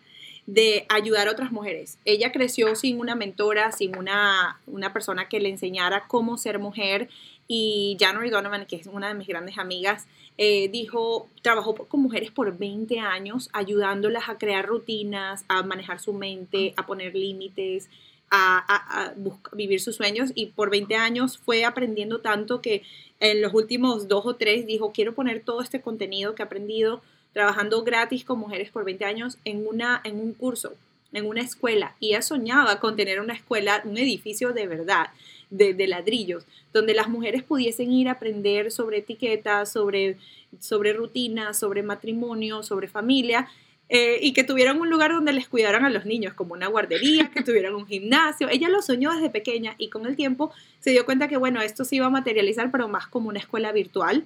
de 0.47 0.87
ayudar 0.89 1.29
a 1.29 1.33
otras 1.33 1.53
mujeres. 1.53 1.99
Ella 2.05 2.33
creció 2.33 2.75
sin 2.75 3.01
una 3.01 3.15
mentora, 3.15 3.71
sin 3.71 3.97
una, 3.97 4.59
una 4.67 4.93
persona 4.93 5.29
que 5.29 5.41
le 5.41 5.51
enseñara 5.51 6.05
cómo 6.09 6.39
ser 6.39 6.59
mujer 6.59 7.09
y 7.47 7.97
January 7.99 8.31
Donovan, 8.31 8.67
que 8.67 8.77
es 8.77 8.87
una 8.87 9.09
de 9.09 9.15
mis 9.15 9.29
grandes 9.29 9.59
amigas, 9.59 10.07
eh, 10.37 10.69
dijo, 10.69 11.29
trabajó 11.43 11.75
con 11.75 12.01
mujeres 12.01 12.31
por 12.31 12.57
20 12.57 13.01
años, 13.01 13.51
ayudándolas 13.53 14.29
a 14.29 14.39
crear 14.39 14.67
rutinas, 14.67 15.45
a 15.49 15.63
manejar 15.63 16.01
su 16.01 16.13
mente, 16.13 16.75
a 16.77 16.87
poner 16.87 17.15
límites, 17.15 17.89
a, 18.31 19.15
vivir 19.53 19.81
sus 19.81 19.97
sueños 19.97 20.33
y 20.35 20.47
por 20.47 20.71
20 20.71 20.95
años 20.97 21.39
fue 21.39 21.65
aprendiendo 21.65 22.21
tanto 22.21 22.61
que 22.61 22.83
en 23.21 23.43
los 23.43 23.55
últimos 23.55 24.09
dos 24.09 24.27
o 24.27 24.37
tres 24.37 24.67
dijo, 24.67 24.93
quiero 24.93 25.15
poner 25.15 25.41
todo 25.41 25.61
este 25.61 25.81
contenido 25.81 26.35
que 26.35 26.43
he 26.43 26.47
aprendido 26.47 27.03
trabajando 27.33 27.83
gratis 27.83 28.25
con 28.25 28.39
mujeres 28.39 28.71
por 28.71 28.85
20 28.85 29.05
años 29.05 29.39
en, 29.45 29.67
una, 29.67 30.01
en 30.05 30.21
un 30.21 30.33
curso, 30.33 30.75
en 31.13 31.27
una 31.27 31.41
escuela. 31.41 31.97
Y 32.01 32.09
ella 32.09 32.23
soñaba 32.23 32.81
con 32.81 32.97
tener 32.97 33.21
una 33.21 33.35
escuela, 33.35 33.83
un 33.85 33.99
edificio 33.99 34.53
de 34.53 34.67
verdad 34.67 35.09
de, 35.51 35.87
ladrillos, 35.87 36.45
donde 36.73 36.95
las 36.95 37.09
mujeres 37.09 37.43
pudiesen 37.43 37.93
ir 37.93 38.09
a 38.09 38.13
aprender 38.13 38.71
sobre 38.71 38.99
etiquetas, 38.99 39.73
sobre, 39.73 40.19
sobre 40.61 40.93
rutinas, 40.93 41.59
sobre 41.59 41.83
matrimonio, 41.83 42.63
sobre 42.63 42.89
familia, 42.89 43.49
eh, 43.89 44.19
y 44.21 44.33
que 44.33 44.45
tuvieran 44.45 44.81
un 44.81 44.91
lugar 44.91 45.13
donde 45.13 45.33
les 45.33 45.49
cuidaran 45.49 45.85
a 45.85 45.91
los 45.91 46.05
niños, 46.05 46.35
como 46.35 46.55
una 46.55 46.67
guardería, 46.67 47.31
que 47.31 47.43
tuvieran 47.43 47.75
un 47.75 47.87
gimnasio. 47.87 48.49
Ella 48.51 48.69
lo 48.69 48.83
soñó 48.83 49.13
desde 49.13 49.31
pequeña 49.31 49.75
y 49.79 49.89
con 49.89 50.07
el 50.07 50.17
tiempo 50.17 50.53
se 50.81 50.91
dio 50.91 51.05
cuenta 51.05 51.29
que, 51.29 51.37
bueno, 51.37 51.61
esto 51.63 51.85
se 51.85 51.97
iba 51.97 52.07
a 52.07 52.11
materializar, 52.11 52.71
pero 52.71 52.89
más 52.89 53.07
como 53.07 53.29
una 53.29 53.39
escuela 53.39 53.73
virtual. 53.73 54.25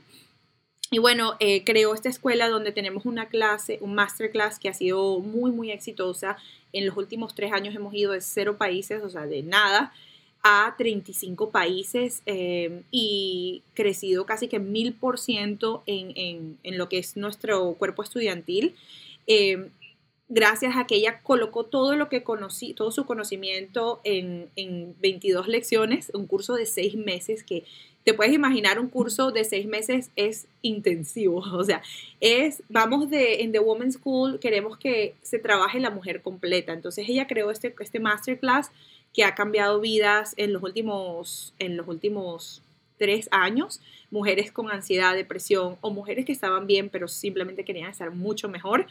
Y 0.91 0.99
bueno, 0.99 1.37
eh, 1.41 1.65
creó 1.65 1.95
esta 1.95 2.11
escuela 2.11 2.51
donde 2.51 2.71
tenemos 2.71 3.07
una 3.07 3.29
clase, 3.29 3.79
un 3.81 3.95
masterclass 3.95 4.59
que 4.59 4.69
ha 4.69 4.75
sido 4.75 5.21
muy, 5.21 5.51
muy 5.51 5.71
exitosa. 5.71 6.37
En 6.73 6.85
los 6.85 6.97
últimos 6.97 7.35
tres 7.35 7.53
años 7.53 7.75
hemos 7.75 7.95
ido 7.95 8.13
de 8.13 8.21
cero 8.21 8.59
países, 8.59 9.03
o 9.03 9.09
sea, 9.09 9.27
de 9.27 9.43
nada 9.43 9.93
a 10.43 10.75
35 10.77 11.51
países 11.51 12.23
eh, 12.27 12.83
y 12.91 13.63
crecido 13.75 14.27
casi 14.27 14.49
que 14.49 14.59
mil 14.59 14.93
por 14.93 15.19
ciento 15.19 15.85
en, 15.87 16.59
lo 16.65 16.89
que 16.89 16.99
es 16.99 17.17
nuestro 17.17 17.75
cuerpo 17.75 18.03
estudiantil. 18.03 18.75
Eh, 19.27 19.69
gracias 20.29 20.77
a 20.77 20.87
que 20.87 20.95
ella 20.95 21.21
colocó 21.23 21.65
todo 21.65 21.95
lo 21.95 22.09
que 22.09 22.23
conocí, 22.23 22.73
todo 22.73 22.91
su 22.91 23.05
conocimiento 23.05 24.01
en, 24.03 24.49
en 24.57 24.97
22 25.01 25.47
lecciones, 25.47 26.11
un 26.15 26.27
curso 26.27 26.55
de 26.55 26.65
seis 26.65 26.95
meses 26.97 27.45
que 27.45 27.65
te 28.05 28.15
puedes 28.15 28.33
imaginar 28.33 28.81
un 28.81 28.89
curso 28.89 29.31
de 29.31 29.45
seis 29.45 29.67
meses 29.67 30.11
es 30.17 30.47
intensivo, 30.63 31.37
o 31.53 31.65
sea, 31.65 31.83
es, 32.21 32.63
vamos 32.69 33.11
de, 33.11 33.43
en 33.43 33.53
The 33.53 33.61
Women's 33.61 33.95
School, 33.95 34.41
queremos 34.41 34.79
que 34.79 35.15
se 35.23 35.39
trabaje 35.39 35.81
la 35.81 35.91
mujer 35.91 36.23
completa, 36.23 36.73
entonces 36.73 37.09
ella 37.09 37.27
creó 37.27 37.51
este, 37.51 37.75
este 37.79 38.01
masterclass 38.01 38.71
que 39.13 39.25
ha 39.25 39.35
cambiado 39.35 39.81
vidas 39.81 40.35
en 40.37 40.53
los 40.53 40.63
últimos, 40.63 41.53
en 41.59 41.77
los 41.77 41.87
últimos 41.87 42.63
tres 42.99 43.29
años, 43.31 43.81
mujeres 44.11 44.53
con 44.53 44.71
ansiedad, 44.71 45.15
depresión 45.15 45.77
o 45.81 45.91
mujeres 45.91 46.25
que 46.25 46.33
estaban 46.33 46.67
bien 46.67 46.89
pero 46.91 47.09
simplemente 47.09 47.65
querían 47.65 47.91
estar 47.91 48.11
mucho 48.11 48.49
mejor. 48.49 48.87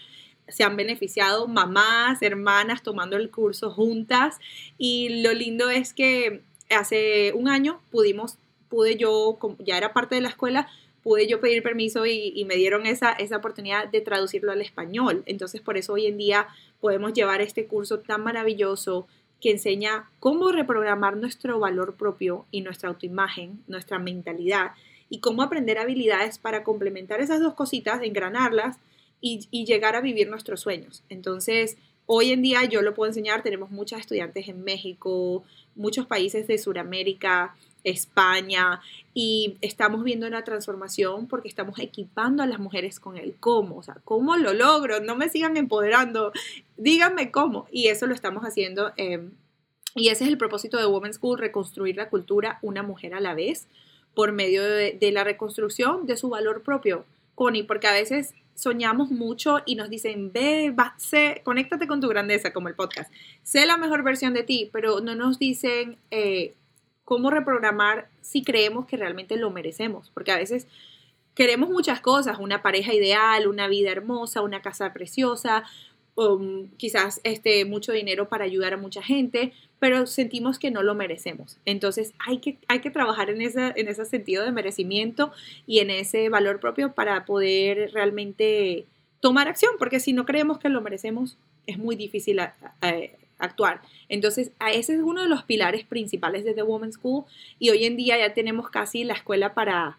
Se 0.48 0.64
han 0.64 0.76
beneficiado 0.76 1.48
mamás, 1.48 2.22
hermanas 2.22 2.84
tomando 2.84 3.16
el 3.16 3.30
curso 3.30 3.72
juntas 3.72 4.40
y 4.78 5.22
lo 5.22 5.34
lindo 5.34 5.70
es 5.70 5.94
que 5.94 6.42
hace 6.70 7.34
un 7.34 7.48
año 7.48 7.82
pudimos, 7.92 8.38
pude 8.70 8.98
yo, 8.98 9.38
ya 9.60 9.78
era 9.78 9.94
parte 9.94 10.16
de 10.16 10.22
la 10.22 10.30
escuela, 10.30 10.68
pude 11.04 11.28
yo 11.28 11.40
pedir 11.40 11.64
permiso 11.64 12.06
y, 12.06 12.46
me 12.46 12.56
dieron 12.56 12.86
esa, 12.86 13.12
esa 13.14 13.38
oportunidad 13.38 13.88
de 13.88 14.02
traducirlo 14.02 14.52
al 14.52 14.62
español. 14.62 15.24
Entonces 15.26 15.62
por 15.62 15.78
eso 15.78 15.94
hoy 15.94 16.08
en 16.08 16.18
día 16.18 16.48
podemos 16.80 17.14
llevar 17.14 17.42
este 17.42 17.66
curso 17.66 18.00
tan 18.00 18.24
maravilloso 18.24 19.08
que 19.42 19.52
enseña 19.52 20.10
cómo 20.20 20.52
reprogramar 20.52 21.18
nuestro 21.18 21.60
valor 21.60 21.96
propio 21.96 22.46
y 22.52 22.62
nuestra 22.62 22.90
autoimagen, 22.90 23.64
nuestra 23.68 24.00
mentalidad 24.00 24.72
y 25.10 25.20
cómo 25.20 25.42
aprender 25.42 25.78
habilidades 25.78 26.38
para 26.38 26.64
complementar 26.64 27.20
esas 27.20 27.42
dos 27.42 27.56
cositas, 27.56 28.02
engranarlas 28.02 28.78
y, 29.20 29.48
llegar 29.66 29.96
a 29.96 30.02
vivir 30.02 30.30
nuestros 30.30 30.62
sueños. 30.62 31.04
Entonces, 31.10 31.78
hoy 32.06 32.32
en 32.32 32.42
día 32.42 32.64
yo 32.66 32.82
lo 32.82 32.94
puedo 32.94 33.10
enseñar, 33.10 33.44
tenemos 33.44 33.72
muchas 33.72 34.00
estudiantes 34.00 34.48
en 34.48 34.64
México, 34.64 35.44
muchos 35.76 36.06
países 36.06 36.48
de 36.48 36.58
Sudamérica, 36.58 37.56
España, 37.84 38.82
y 39.14 39.58
estamos 39.62 40.04
viendo 40.04 40.26
una 40.26 40.44
transformación 40.44 41.28
porque 41.28 41.50
estamos 41.50 41.80
equipando 41.80 42.44
a 42.44 42.48
las 42.48 42.60
mujeres 42.60 43.00
con 43.00 43.18
el 43.18 43.36
cómo, 43.36 43.78
o 43.78 43.84
sea, 43.84 43.98
¿cómo 44.06 44.38
lo 44.38 44.54
logro? 44.54 45.02
No 45.02 45.16
me 45.16 45.30
sigan 45.30 45.58
empoderando, 45.58 46.32
díganme 46.78 47.32
cómo. 47.32 47.68
Y 47.72 47.88
eso 47.88 48.08
lo 48.08 48.14
estamos 48.14 48.44
haciendo. 48.44 48.94
Em, 48.96 49.32
y 49.96 50.10
ese 50.10 50.24
es 50.24 50.30
el 50.30 50.38
propósito 50.38 50.78
de 50.78 50.86
Women's 50.86 51.18
School, 51.18 51.40
reconstruir 51.40 51.98
la 51.98 52.10
cultura 52.10 52.60
una 52.62 52.84
mujer 52.84 53.14
a 53.14 53.20
la 53.20 53.34
vez 53.34 53.68
por 54.14 54.32
medio 54.32 54.64
de, 54.64 55.12
la 55.12 55.24
reconstrucción 55.24 56.06
de 56.06 56.18
su 56.18 56.30
valor 56.30 56.64
propio, 56.64 57.06
Connie, 57.36 57.64
porque 57.64 57.88
a 57.88 57.94
veces 57.94 58.34
soñamos 58.56 59.10
mucho 59.10 59.60
y 59.66 59.76
nos 59.76 59.90
dicen, 59.90 60.32
ve, 60.32 60.74
va, 60.78 60.94
sé, 60.98 61.42
conéctate 61.44 61.88
con 61.88 62.02
tu 62.02 62.08
grandeza, 62.08 62.54
como 62.54 62.68
el 62.68 62.76
podcast, 62.76 63.12
sé 63.44 63.66
la 63.66 63.78
mejor 63.78 64.04
versión 64.04 64.34
de 64.34 64.44
ti, 64.44 64.70
pero 64.72 65.00
no 65.00 65.16
nos 65.16 65.40
dicen 65.40 65.98
eh, 66.12 66.54
cómo 67.12 67.30
reprogramar 67.30 68.08
si 68.22 68.42
creemos 68.42 68.86
que 68.86 68.96
realmente 68.96 69.36
lo 69.36 69.52
merecemos, 69.52 70.10
porque 70.14 70.32
a 70.32 70.38
veces 70.38 70.66
queremos 71.36 71.70
muchas 71.70 72.00
cosas, 72.00 72.40
una 72.40 72.62
pareja 72.62 72.94
ideal, 72.94 73.48
una 73.48 73.68
vida 73.68 73.92
hermosa, 73.92 74.42
una 74.42 74.62
casa 74.62 74.94
preciosa, 74.94 75.66
um, 76.16 76.70
quizás 76.78 77.20
este, 77.26 77.66
mucho 77.66 77.92
dinero 77.92 78.30
para 78.30 78.46
ayudar 78.46 78.72
a 78.74 78.78
mucha 78.78 79.04
gente, 79.04 79.52
pero 79.78 80.08
sentimos 80.08 80.58
que 80.58 80.72
no 80.72 80.84
lo 80.84 80.96
merecemos. 80.96 81.58
Entonces 81.66 82.14
hay 82.18 82.38
que, 82.38 82.60
hay 82.70 82.80
que 82.80 82.92
trabajar 82.92 83.30
en 83.30 83.42
ese, 83.42 83.74
en 83.76 83.90
ese 83.90 84.06
sentido 84.06 84.46
de 84.46 84.54
merecimiento 84.54 85.34
y 85.68 85.80
en 85.80 85.90
ese 85.90 86.30
valor 86.30 86.62
propio 86.62 86.94
para 86.94 87.26
poder 87.26 87.92
realmente 87.92 88.86
tomar 89.20 89.50
acción, 89.50 89.74
porque 89.78 90.00
si 90.00 90.14
no 90.14 90.26
creemos 90.26 90.60
que 90.60 90.70
lo 90.70 90.80
merecemos, 90.80 91.38
es 91.68 91.78
muy 91.78 91.98
difícil 91.98 92.40
actuar. 93.42 93.82
Entonces, 94.10 94.52
ese 94.72 94.94
es 94.94 95.00
uno 95.02 95.24
de 95.24 95.30
los 95.30 95.44
pilares 95.44 95.86
principales 95.86 96.44
de 96.46 96.54
The 96.54 96.64
Women's 96.64 96.96
School 96.96 97.26
y 97.60 97.70
hoy 97.70 97.86
en 97.86 97.98
día 97.98 98.18
ya 98.18 98.34
tenemos 98.34 98.70
casi 98.70 99.04
la 99.04 99.14
escuela 99.14 99.54
para, 99.54 99.98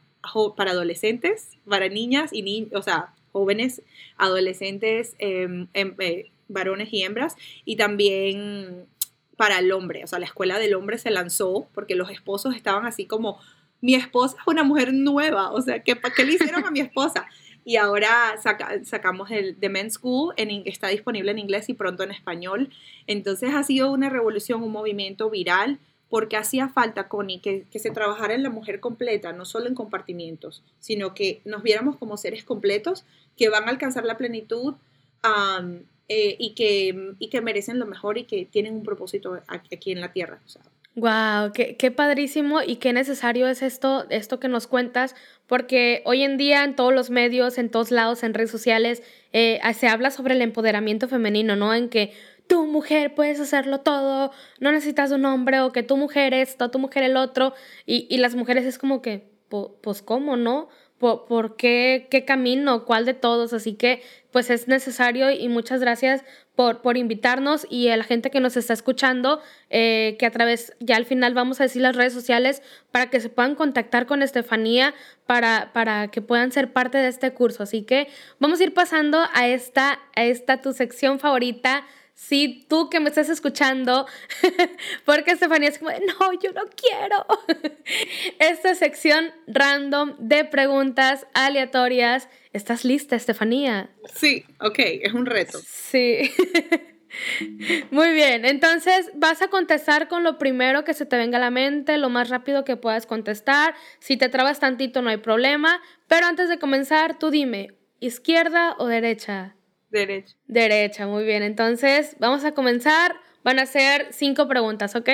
para 0.56 0.70
adolescentes, 0.70 1.58
para 1.68 1.88
niñas 1.88 2.32
y 2.32 2.42
niños, 2.42 2.70
o 2.74 2.82
sea, 2.82 3.12
jóvenes, 3.32 3.82
adolescentes, 4.16 5.16
em, 5.18 5.66
em, 5.74 5.94
eh, 5.98 6.30
varones 6.48 6.92
y 6.92 7.02
hembras, 7.02 7.36
y 7.64 7.76
también 7.76 8.86
para 9.36 9.58
el 9.58 9.72
hombre, 9.72 10.04
o 10.04 10.06
sea, 10.06 10.18
la 10.18 10.26
escuela 10.26 10.58
del 10.58 10.74
hombre 10.74 10.98
se 10.98 11.10
lanzó 11.10 11.66
porque 11.74 11.94
los 11.94 12.10
esposos 12.10 12.54
estaban 12.54 12.86
así 12.86 13.06
como, 13.06 13.40
mi 13.80 13.94
esposa 13.94 14.36
es 14.40 14.46
una 14.46 14.62
mujer 14.62 14.92
nueva, 14.92 15.50
o 15.50 15.60
sea, 15.60 15.82
¿qué, 15.82 15.98
¿qué 16.14 16.24
le 16.24 16.34
hicieron 16.34 16.64
a 16.64 16.70
mi 16.70 16.80
esposa? 16.80 17.26
Y 17.64 17.76
ahora 17.76 18.34
sacamos 18.84 19.30
el 19.30 19.56
The 19.56 19.68
Men's 19.68 19.94
School, 19.94 20.34
en, 20.36 20.50
está 20.66 20.88
disponible 20.88 21.30
en 21.30 21.38
inglés 21.38 21.68
y 21.68 21.74
pronto 21.74 22.02
en 22.02 22.10
español. 22.10 22.70
Entonces 23.06 23.54
ha 23.54 23.62
sido 23.62 23.92
una 23.92 24.10
revolución, 24.10 24.62
un 24.62 24.72
movimiento 24.72 25.30
viral, 25.30 25.78
porque 26.08 26.36
hacía 26.36 26.68
falta, 26.68 27.08
Connie, 27.08 27.40
que, 27.40 27.64
que 27.70 27.78
se 27.78 27.90
trabajara 27.90 28.34
en 28.34 28.42
la 28.42 28.50
mujer 28.50 28.80
completa, 28.80 29.32
no 29.32 29.46
solo 29.46 29.66
en 29.66 29.74
compartimientos, 29.74 30.62
sino 30.78 31.14
que 31.14 31.40
nos 31.44 31.62
viéramos 31.62 31.96
como 31.96 32.18
seres 32.18 32.44
completos 32.44 33.06
que 33.36 33.48
van 33.48 33.64
a 33.64 33.70
alcanzar 33.70 34.04
la 34.04 34.18
plenitud 34.18 34.74
eh, 36.08 36.36
y, 36.38 36.54
que, 36.54 37.14
y 37.18 37.28
que 37.30 37.40
merecen 37.40 37.78
lo 37.78 37.86
mejor 37.86 38.18
y 38.18 38.24
que 38.24 38.44
tienen 38.44 38.74
un 38.74 38.82
propósito 38.82 39.40
aquí 39.46 39.92
en 39.92 40.00
la 40.00 40.12
tierra. 40.12 40.40
Wow, 40.94 41.52
qué, 41.54 41.76
qué, 41.78 41.90
padrísimo 41.90 42.60
y 42.60 42.76
qué 42.76 42.92
necesario 42.92 43.48
es 43.48 43.62
esto, 43.62 44.04
esto 44.10 44.38
que 44.38 44.48
nos 44.48 44.66
cuentas, 44.66 45.14
porque 45.46 46.02
hoy 46.04 46.22
en 46.22 46.36
día 46.36 46.64
en 46.64 46.76
todos 46.76 46.92
los 46.92 47.08
medios, 47.08 47.56
en 47.56 47.70
todos 47.70 47.90
lados, 47.90 48.22
en 48.22 48.34
redes 48.34 48.50
sociales, 48.50 49.02
eh, 49.32 49.58
se 49.72 49.88
habla 49.88 50.10
sobre 50.10 50.34
el 50.34 50.42
empoderamiento 50.42 51.08
femenino, 51.08 51.56
¿no? 51.56 51.72
En 51.72 51.88
que 51.88 52.12
tu 52.46 52.66
mujer 52.66 53.14
puedes 53.14 53.40
hacerlo 53.40 53.80
todo, 53.80 54.32
no 54.60 54.70
necesitas 54.70 55.12
un 55.12 55.24
hombre, 55.24 55.60
o 55.62 55.72
que 55.72 55.82
tu 55.82 55.96
mujer 55.96 56.34
esto, 56.34 56.70
tu 56.70 56.78
mujer 56.78 57.04
el 57.04 57.16
otro, 57.16 57.54
y, 57.86 58.06
y 58.10 58.18
las 58.18 58.34
mujeres 58.34 58.66
es 58.66 58.76
como 58.76 59.00
que, 59.00 59.30
pues, 59.80 60.02
¿cómo, 60.02 60.36
no? 60.36 60.68
Por, 61.02 61.56
qué, 61.56 62.06
qué 62.10 62.24
camino, 62.24 62.84
cuál 62.84 63.04
de 63.04 63.14
todos. 63.14 63.52
Así 63.52 63.74
que 63.74 64.02
pues 64.30 64.48
es 64.48 64.68
necesario 64.68 65.30
y 65.30 65.48
muchas 65.48 65.80
gracias 65.80 66.24
por, 66.54 66.80
por 66.80 66.96
invitarnos 66.96 67.66
y 67.68 67.88
a 67.88 67.96
la 67.96 68.04
gente 68.04 68.30
que 68.30 68.40
nos 68.40 68.56
está 68.56 68.72
escuchando, 68.72 69.40
eh, 69.68 70.16
que 70.18 70.26
a 70.26 70.30
través, 70.30 70.74
ya 70.80 70.96
al 70.96 71.04
final 71.04 71.34
vamos 71.34 71.60
a 71.60 71.64
decir 71.64 71.82
las 71.82 71.96
redes 71.96 72.12
sociales 72.12 72.62
para 72.92 73.10
que 73.10 73.20
se 73.20 73.28
puedan 73.28 73.56
contactar 73.56 74.06
con 74.06 74.22
Estefanía, 74.22 74.94
para, 75.26 75.72
para 75.72 76.08
que 76.08 76.22
puedan 76.22 76.52
ser 76.52 76.72
parte 76.72 76.98
de 76.98 77.08
este 77.08 77.32
curso. 77.32 77.64
Así 77.64 77.82
que 77.82 78.08
vamos 78.38 78.60
a 78.60 78.64
ir 78.64 78.72
pasando 78.72 79.18
a 79.34 79.48
esta, 79.48 79.98
a 80.14 80.24
esta 80.24 80.62
tu 80.62 80.72
sección 80.72 81.18
favorita 81.18 81.84
Sí, 82.14 82.66
tú 82.68 82.88
que 82.88 83.00
me 83.00 83.08
estás 83.08 83.28
escuchando, 83.28 84.06
porque 85.04 85.32
Estefanía 85.32 85.70
es 85.70 85.78
como, 85.78 85.90
no, 85.90 86.32
yo 86.34 86.52
no 86.52 86.62
quiero. 86.76 87.26
Esta 88.38 88.74
sección 88.74 89.32
random 89.46 90.14
de 90.18 90.44
preguntas 90.44 91.26
aleatorias. 91.34 92.28
¿Estás 92.52 92.84
lista, 92.84 93.16
Estefanía? 93.16 93.90
Sí, 94.14 94.44
ok, 94.60 94.78
es 94.78 95.12
un 95.14 95.26
reto. 95.26 95.58
Sí. 95.66 96.30
Muy 97.90 98.12
bien, 98.12 98.44
entonces 98.44 99.10
vas 99.14 99.42
a 99.42 99.48
contestar 99.48 100.08
con 100.08 100.22
lo 100.22 100.38
primero 100.38 100.84
que 100.84 100.94
se 100.94 101.06
te 101.06 101.16
venga 101.16 101.38
a 101.38 101.40
la 101.40 101.50
mente, 101.50 101.98
lo 101.98 102.08
más 102.08 102.30
rápido 102.30 102.64
que 102.64 102.76
puedas 102.76 103.06
contestar. 103.06 103.74
Si 103.98 104.16
te 104.16 104.28
trabas 104.28 104.60
tantito 104.60 105.02
no 105.02 105.10
hay 105.10 105.18
problema, 105.18 105.82
pero 106.08 106.26
antes 106.26 106.48
de 106.48 106.58
comenzar, 106.58 107.18
tú 107.18 107.30
dime, 107.30 107.74
¿izquierda 108.00 108.76
o 108.78 108.86
derecha? 108.86 109.56
Derecha. 109.92 110.34
Derecha, 110.46 111.06
muy 111.06 111.24
bien. 111.24 111.42
Entonces, 111.42 112.16
vamos 112.18 112.44
a 112.44 112.52
comenzar. 112.52 113.14
Van 113.44 113.58
a 113.58 113.66
ser 113.66 114.08
cinco 114.12 114.48
preguntas, 114.48 114.96
¿ok? 114.96 115.08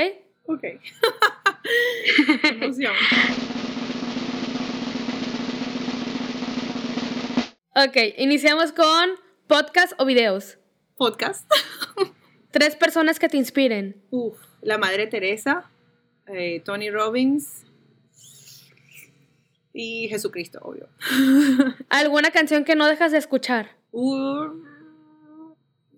Ok. 0.45 0.65
Emoción. 2.45 2.95
ok, 7.75 7.97
iniciamos 8.19 8.71
con 8.71 9.11
podcast 9.49 9.95
o 9.99 10.05
videos. 10.05 10.59
Podcast. 10.97 11.51
Tres 12.53 12.77
personas 12.77 13.19
que 13.19 13.29
te 13.29 13.37
inspiren. 13.37 14.01
Uf, 14.11 14.39
la 14.63 14.79
Madre 14.79 15.09
Teresa, 15.09 15.71
eh, 16.29 16.63
Tony 16.65 16.91
Robbins 16.91 17.67
y 19.73 20.07
Jesucristo, 20.09 20.61
obvio. 20.63 20.89
¿Alguna 21.89 22.31
canción 22.31 22.65
que 22.65 22.77
no 22.77 22.87
dejas 22.87 23.11
de 23.11 23.19
escuchar? 23.19 23.78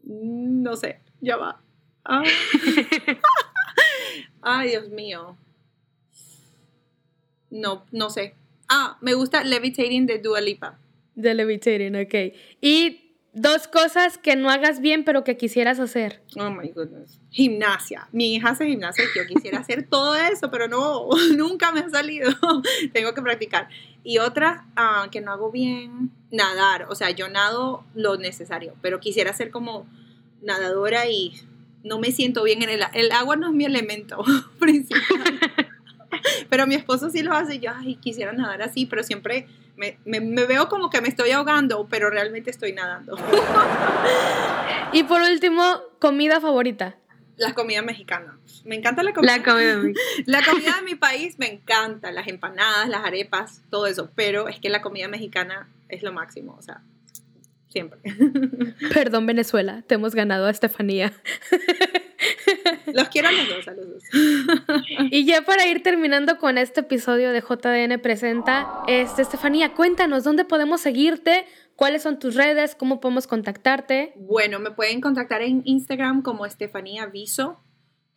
No 0.04 0.76
sé, 0.76 1.00
ya 1.20 1.36
va. 1.36 1.60
Ah. 2.04 2.22
Ay, 4.42 4.70
Dios 4.70 4.88
mío. 4.88 5.36
No, 7.50 7.84
no 7.92 8.10
sé. 8.10 8.34
Ah, 8.68 8.98
me 9.00 9.14
gusta 9.14 9.44
Levitating 9.44 10.06
de 10.06 10.18
Dua 10.18 10.40
Lipa. 10.40 10.78
De 11.14 11.34
Levitating, 11.34 11.96
ok. 11.96 12.14
Y 12.60 13.10
Dos 13.32 13.68
cosas 13.68 14.18
que 14.18 14.34
no 14.34 14.50
hagas 14.50 14.80
bien, 14.80 15.04
pero 15.04 15.22
que 15.22 15.36
quisieras 15.36 15.78
hacer. 15.78 16.20
Oh 16.36 16.50
my 16.50 16.68
goodness. 16.70 17.20
Gimnasia. 17.30 18.08
Mi 18.10 18.34
hija 18.34 18.50
hace 18.50 18.66
gimnasia 18.66 19.04
y 19.04 19.18
yo 19.18 19.24
quisiera 19.24 19.60
hacer 19.60 19.86
todo 19.88 20.16
eso, 20.16 20.50
pero 20.50 20.66
no, 20.66 21.08
nunca 21.36 21.70
me 21.70 21.80
ha 21.80 21.88
salido. 21.88 22.28
Tengo 22.92 23.14
que 23.14 23.22
practicar. 23.22 23.68
Y 24.02 24.18
otra 24.18 24.66
ah, 24.76 25.08
que 25.10 25.20
no 25.20 25.32
hago 25.32 25.50
bien, 25.50 26.10
nadar. 26.30 26.86
O 26.88 26.94
sea, 26.94 27.10
yo 27.10 27.28
nado 27.28 27.84
lo 27.94 28.16
necesario, 28.16 28.74
pero 28.80 29.00
quisiera 29.00 29.32
ser 29.32 29.50
como 29.50 29.86
nadadora 30.42 31.08
y 31.08 31.34
no 31.84 31.98
me 31.98 32.12
siento 32.12 32.42
bien 32.42 32.62
en 32.62 32.70
el, 32.70 32.82
el 32.94 33.12
agua. 33.12 33.36
no 33.36 33.48
es 33.48 33.54
mi 33.54 33.64
elemento 33.64 34.22
principal. 34.58 35.38
pero 36.48 36.66
mi 36.66 36.74
esposo 36.74 37.10
sí 37.10 37.22
lo 37.22 37.32
hace. 37.32 37.58
Yo, 37.58 37.70
ay, 37.74 37.96
quisiera 37.96 38.32
nadar 38.32 38.62
así, 38.62 38.86
pero 38.86 39.02
siempre 39.02 39.46
me, 40.04 40.20
veo 40.46 40.68
como 40.68 40.90
que 40.90 41.00
me 41.00 41.08
estoy 41.08 41.30
ahogando, 41.30 41.86
pero 41.88 42.10
realmente 42.10 42.50
estoy 42.50 42.72
nadando. 42.72 43.16
y 44.92 45.04
por 45.04 45.22
último, 45.22 45.62
comida 45.98 46.40
favorita. 46.40 46.96
La 47.40 47.54
comida 47.54 47.80
mexicana. 47.80 48.38
Me 48.64 48.76
encanta 48.76 49.02
la 49.02 49.14
comida. 49.14 49.38
La 49.38 49.42
comida. 49.42 49.80
la 50.26 50.44
comida 50.44 50.76
de 50.76 50.82
mi 50.82 50.94
país 50.94 51.38
me 51.38 51.50
encanta, 51.50 52.12
las 52.12 52.28
empanadas, 52.28 52.86
las 52.90 53.02
arepas, 53.02 53.62
todo 53.70 53.86
eso, 53.86 54.10
pero 54.14 54.48
es 54.48 54.60
que 54.60 54.68
la 54.68 54.82
comida 54.82 55.08
mexicana 55.08 55.66
es 55.88 56.02
lo 56.02 56.12
máximo, 56.12 56.54
o 56.58 56.60
sea, 56.60 56.82
siempre. 57.68 57.98
Perdón 58.92 59.24
Venezuela, 59.24 59.82
te 59.86 59.94
hemos 59.94 60.14
ganado 60.14 60.46
a 60.46 60.50
Estefanía. 60.50 61.14
Los 62.92 63.08
quiero 63.08 63.28
a 63.28 63.32
los 63.32 63.48
dos, 63.48 63.68
a 63.68 63.72
los 63.72 63.88
dos. 63.88 64.02
Y 65.10 65.24
ya 65.24 65.42
para 65.42 65.66
ir 65.66 65.82
terminando 65.82 66.36
con 66.36 66.58
este 66.58 66.80
episodio 66.80 67.30
de 67.30 67.40
JDN 67.40 67.98
Presenta, 68.00 68.82
este, 68.88 69.22
Estefanía, 69.22 69.72
cuéntanos, 69.72 70.24
¿dónde 70.24 70.44
podemos 70.44 70.82
seguirte? 70.82 71.46
¿Cuáles 71.80 72.02
son 72.02 72.18
tus 72.18 72.34
redes? 72.34 72.74
¿Cómo 72.74 73.00
podemos 73.00 73.26
contactarte? 73.26 74.12
Bueno, 74.16 74.58
me 74.58 74.70
pueden 74.70 75.00
contactar 75.00 75.40
en 75.40 75.62
Instagram 75.64 76.20
como 76.20 76.44
Estefanía 76.44 77.06
Viso, 77.06 77.58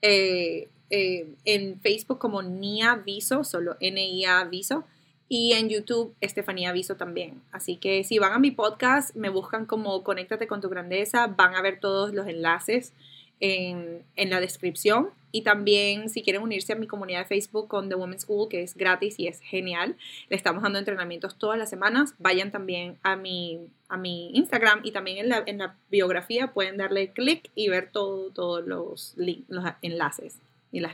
eh, 0.01 0.67
eh, 0.89 1.33
en 1.45 1.79
Facebook 1.79 2.19
como 2.19 2.41
Nia 2.43 2.95
Viso, 2.95 3.45
solo 3.45 3.77
N-I-A 3.79 4.43
Viso, 4.43 4.83
y 5.29 5.53
en 5.53 5.69
YouTube 5.69 6.13
Estefanía 6.19 6.71
Aviso 6.71 6.97
también. 6.97 7.41
Así 7.53 7.77
que 7.77 8.03
si 8.03 8.19
van 8.19 8.33
a 8.33 8.37
mi 8.39 8.51
podcast, 8.51 9.15
me 9.15 9.29
buscan 9.29 9.65
como 9.65 10.03
Conéctate 10.03 10.45
con 10.45 10.59
tu 10.59 10.67
grandeza, 10.67 11.27
van 11.27 11.55
a 11.55 11.61
ver 11.61 11.79
todos 11.79 12.13
los 12.13 12.27
enlaces 12.27 12.91
en, 13.39 14.03
en, 14.17 14.29
la 14.29 14.41
descripción. 14.41 15.11
Y 15.33 15.41
también 15.41 16.09
si 16.09 16.21
quieren 16.21 16.43
unirse 16.43 16.71
a 16.71 16.75
mi 16.77 16.87
comunidad 16.87 17.19
de 17.19 17.25
Facebook 17.25 17.67
con 17.67 17.89
The 17.89 17.95
Women's 17.95 18.21
School, 18.21 18.47
que 18.47 18.61
es 18.61 18.75
gratis 18.75 19.15
y 19.17 19.27
es 19.27 19.41
genial, 19.41 19.97
le 20.29 20.37
estamos 20.37 20.63
dando 20.63 20.79
entrenamientos 20.79 21.37
todas 21.37 21.57
las 21.57 21.69
semanas. 21.69 22.13
Vayan 22.19 22.51
también 22.51 22.97
a 23.03 23.15
mi, 23.15 23.59
a 23.89 23.97
mi 23.97 24.29
Instagram 24.35 24.81
y 24.83 24.91
también 24.91 25.17
en 25.17 25.29
la, 25.29 25.43
en 25.45 25.57
la 25.57 25.75
biografía 25.89 26.53
pueden 26.53 26.77
darle 26.77 27.11
clic 27.11 27.49
y 27.55 27.67
ver 27.67 27.89
todo, 27.91 28.29
todos 28.29 28.65
los, 28.65 29.15
los 29.17 29.65
enlaces. 29.81 30.39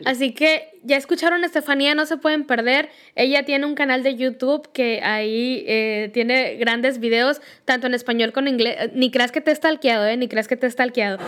Así 0.06 0.34
que 0.34 0.78
ya 0.84 0.97
escucharon 0.97 1.41
a 1.43 1.45
Estefanía, 1.45 1.95
no 1.95 2.06
se 2.06 2.17
pueden 2.17 2.45
perder. 2.45 2.89
Ella 3.15 3.43
tiene 3.43 3.65
un 3.65 3.75
canal 3.75 4.04
de 4.04 4.15
YouTube 4.15 4.69
que 4.73 5.02
ahí 5.02 5.63
eh, 5.67 6.10
tiene 6.13 6.56
grandes 6.56 6.99
videos, 6.99 7.41
tanto 7.63 7.88
en 7.88 7.93
español 7.93 8.34
como 8.34 8.47
en 8.47 8.56
inglés. 8.56 8.91
Ni 8.93 9.10
creas 9.10 9.32
que 9.32 9.39
te 9.39 9.52
está 9.52 9.69
alqueado, 9.69 10.06
¿eh? 10.06 10.17
Ni 10.17 10.28
creas 10.28 10.49
que 10.49 10.58
te 10.58 10.67
está 10.67 10.84
alqueado. 10.84 11.19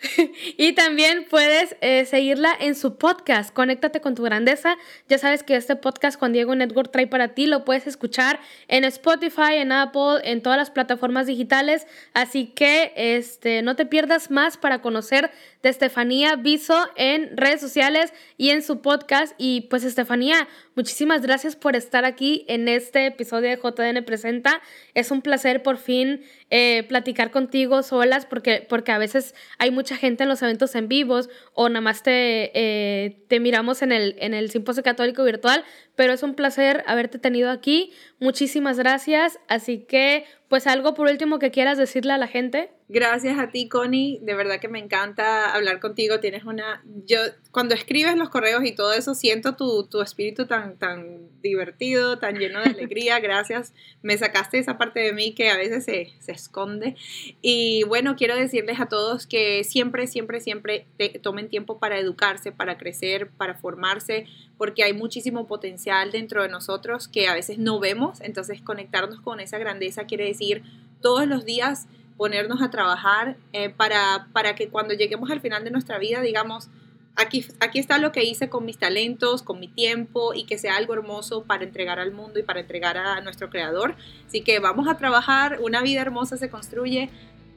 y 0.56 0.72
también 0.74 1.26
puedes 1.28 1.76
eh, 1.80 2.04
seguirla 2.04 2.50
en 2.58 2.74
su 2.74 2.96
podcast, 2.96 3.52
Conéctate 3.52 4.00
con 4.00 4.14
tu 4.14 4.22
grandeza. 4.22 4.76
Ya 5.08 5.18
sabes 5.18 5.42
que 5.42 5.56
este 5.56 5.76
podcast 5.76 6.18
Juan 6.18 6.32
Diego 6.32 6.54
Network 6.54 6.90
trae 6.92 7.06
para 7.06 7.28
ti, 7.28 7.46
lo 7.46 7.64
puedes 7.64 7.86
escuchar 7.86 8.40
en 8.68 8.84
Spotify, 8.84 9.54
en 9.54 9.72
Apple, 9.72 10.20
en 10.24 10.42
todas 10.42 10.58
las 10.58 10.70
plataformas 10.70 11.26
digitales. 11.26 11.86
Así 12.12 12.46
que 12.46 12.92
este, 12.96 13.62
no 13.62 13.76
te 13.76 13.86
pierdas 13.86 14.30
más 14.30 14.56
para 14.56 14.82
conocer 14.82 15.30
Estefanía 15.70 16.36
Viso 16.36 16.76
en 16.96 17.36
redes 17.36 17.60
sociales 17.60 18.12
y 18.36 18.50
en 18.50 18.62
su 18.62 18.80
podcast. 18.80 19.34
Y 19.38 19.62
pues 19.62 19.84
Estefanía, 19.84 20.48
muchísimas 20.74 21.22
gracias 21.22 21.56
por 21.56 21.76
estar 21.76 22.04
aquí 22.04 22.44
en 22.48 22.68
este 22.68 23.06
episodio 23.06 23.50
de 23.50 23.56
JDN 23.56 24.04
Presenta. 24.04 24.60
Es 24.94 25.10
un 25.10 25.22
placer 25.22 25.62
por 25.62 25.78
fin 25.78 26.22
eh, 26.50 26.84
platicar 26.88 27.30
contigo 27.30 27.82
solas 27.82 28.26
porque, 28.26 28.64
porque 28.68 28.92
a 28.92 28.98
veces 28.98 29.34
hay 29.58 29.70
mucha 29.70 29.96
gente 29.96 30.22
en 30.22 30.28
los 30.28 30.42
eventos 30.42 30.74
en 30.74 30.88
vivos 30.88 31.28
o 31.54 31.68
nada 31.68 31.80
más 31.80 32.02
te, 32.02 32.50
eh, 32.54 33.24
te 33.28 33.40
miramos 33.40 33.82
en 33.82 33.92
el, 33.92 34.16
en 34.18 34.34
el 34.34 34.50
simposio 34.50 34.82
católico 34.82 35.24
virtual, 35.24 35.64
pero 35.94 36.12
es 36.12 36.22
un 36.22 36.34
placer 36.34 36.84
haberte 36.86 37.18
tenido 37.18 37.50
aquí. 37.50 37.92
Muchísimas 38.20 38.78
gracias. 38.78 39.38
Así 39.48 39.78
que, 39.78 40.24
pues 40.48 40.66
algo 40.66 40.94
por 40.94 41.08
último 41.08 41.38
que 41.38 41.50
quieras 41.50 41.78
decirle 41.78 42.12
a 42.12 42.18
la 42.18 42.28
gente. 42.28 42.70
Gracias 42.88 43.36
a 43.40 43.50
ti, 43.50 43.68
Connie. 43.68 44.20
De 44.22 44.34
verdad 44.34 44.60
que 44.60 44.68
me 44.68 44.78
encanta 44.78 45.52
hablar 45.52 45.80
contigo. 45.80 46.20
Tienes 46.20 46.44
una... 46.44 46.84
Yo, 47.04 47.18
cuando 47.50 47.74
escribes 47.74 48.16
los 48.16 48.28
correos 48.28 48.64
y 48.64 48.76
todo 48.76 48.92
eso, 48.92 49.16
siento 49.16 49.56
tu, 49.56 49.88
tu 49.88 50.00
espíritu 50.02 50.46
tan, 50.46 50.76
tan 50.76 51.28
divertido, 51.42 52.20
tan 52.20 52.38
lleno 52.38 52.60
de 52.60 52.70
alegría. 52.70 53.18
Gracias. 53.20 53.74
Me 54.02 54.16
sacaste 54.16 54.58
esa 54.58 54.78
parte 54.78 55.00
de 55.00 55.12
mí 55.12 55.34
que 55.34 55.50
a 55.50 55.56
veces 55.56 55.84
se, 55.84 56.12
se 56.20 56.30
esconde. 56.30 56.94
Y 57.42 57.82
bueno, 57.88 58.14
quiero 58.14 58.36
decirles 58.36 58.78
a 58.78 58.86
todos 58.86 59.26
que 59.26 59.64
siempre, 59.64 60.06
siempre, 60.06 60.40
siempre 60.40 60.86
tomen 61.22 61.48
tiempo 61.48 61.80
para 61.80 61.98
educarse, 61.98 62.52
para 62.52 62.78
crecer, 62.78 63.30
para 63.30 63.56
formarse, 63.56 64.26
porque 64.58 64.84
hay 64.84 64.92
muchísimo 64.92 65.48
potencial 65.48 66.12
dentro 66.12 66.42
de 66.44 66.50
nosotros 66.50 67.08
que 67.08 67.26
a 67.26 67.34
veces 67.34 67.58
no 67.58 67.80
vemos. 67.80 68.20
Entonces, 68.20 68.62
conectarnos 68.62 69.20
con 69.20 69.40
esa 69.40 69.58
grandeza 69.58 70.04
quiere 70.04 70.26
decir 70.26 70.62
todos 71.00 71.26
los 71.26 71.44
días 71.44 71.88
ponernos 72.16 72.62
a 72.62 72.70
trabajar 72.70 73.36
eh, 73.52 73.70
para, 73.70 74.28
para 74.32 74.54
que 74.54 74.68
cuando 74.68 74.94
lleguemos 74.94 75.30
al 75.30 75.40
final 75.40 75.64
de 75.64 75.70
nuestra 75.70 75.98
vida 75.98 76.20
digamos, 76.20 76.68
aquí, 77.16 77.44
aquí 77.60 77.78
está 77.78 77.98
lo 77.98 78.12
que 78.12 78.24
hice 78.24 78.48
con 78.48 78.64
mis 78.64 78.78
talentos, 78.78 79.42
con 79.42 79.58
mi 79.58 79.68
tiempo 79.68 80.34
y 80.34 80.44
que 80.44 80.58
sea 80.58 80.76
algo 80.76 80.94
hermoso 80.94 81.44
para 81.44 81.64
entregar 81.64 81.98
al 81.98 82.12
mundo 82.12 82.38
y 82.38 82.42
para 82.42 82.60
entregar 82.60 82.96
a 82.96 83.20
nuestro 83.20 83.50
creador. 83.50 83.96
Así 84.26 84.42
que 84.42 84.58
vamos 84.60 84.88
a 84.88 84.96
trabajar, 84.96 85.58
una 85.60 85.82
vida 85.82 86.02
hermosa 86.02 86.36
se 86.36 86.48
construye 86.48 87.10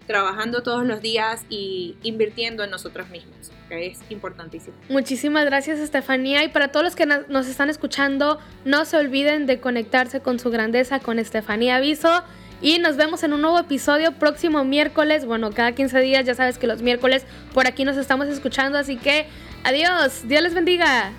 trabajando 0.08 0.64
todos 0.64 0.88
los 0.88 1.02
días 1.02 1.46
y 1.50 1.96
invirtiendo 2.02 2.64
en 2.64 2.72
nosotros 2.72 3.10
mismos, 3.10 3.52
que 3.68 3.86
es 3.86 4.00
importantísimo. 4.10 4.76
Muchísimas 4.90 5.46
gracias 5.46 5.78
Estefanía 5.78 6.44
y 6.44 6.48
para 6.48 6.70
todos 6.70 6.84
los 6.84 6.96
que 6.96 7.06
nos 7.06 7.46
están 7.46 7.70
escuchando, 7.70 8.40
no 8.66 8.86
se 8.86 8.98
olviden 8.98 9.46
de 9.46 9.60
conectarse 9.60 10.20
con 10.22 10.40
su 10.40 10.50
grandeza 10.50 11.00
con 11.00 11.20
Estefanía 11.20 11.76
Aviso. 11.76 12.24
Y 12.62 12.80
nos 12.80 12.98
vemos 12.98 13.24
en 13.24 13.34
un 13.34 13.42
nuevo 13.42 13.58
episodio 13.58 14.12
próximo 14.12 14.66
miércoles. 14.66 15.26
Bueno, 15.26 15.52
cada 15.52 15.72
15 15.72 16.00
días 16.02 16.26
ya 16.26 16.36
sabes 16.36 16.58
que 16.58 16.68
los 16.68 16.82
miércoles 16.82 17.26
por 17.54 17.68
aquí 17.68 17.86
nos 17.86 17.98
estamos 17.98 18.28
escuchando. 18.28 18.78
Así 18.78 18.98
que 18.98 19.28
adiós. 19.64 20.28
Dios 20.28 20.44
les 20.44 20.54
bendiga. 20.54 21.12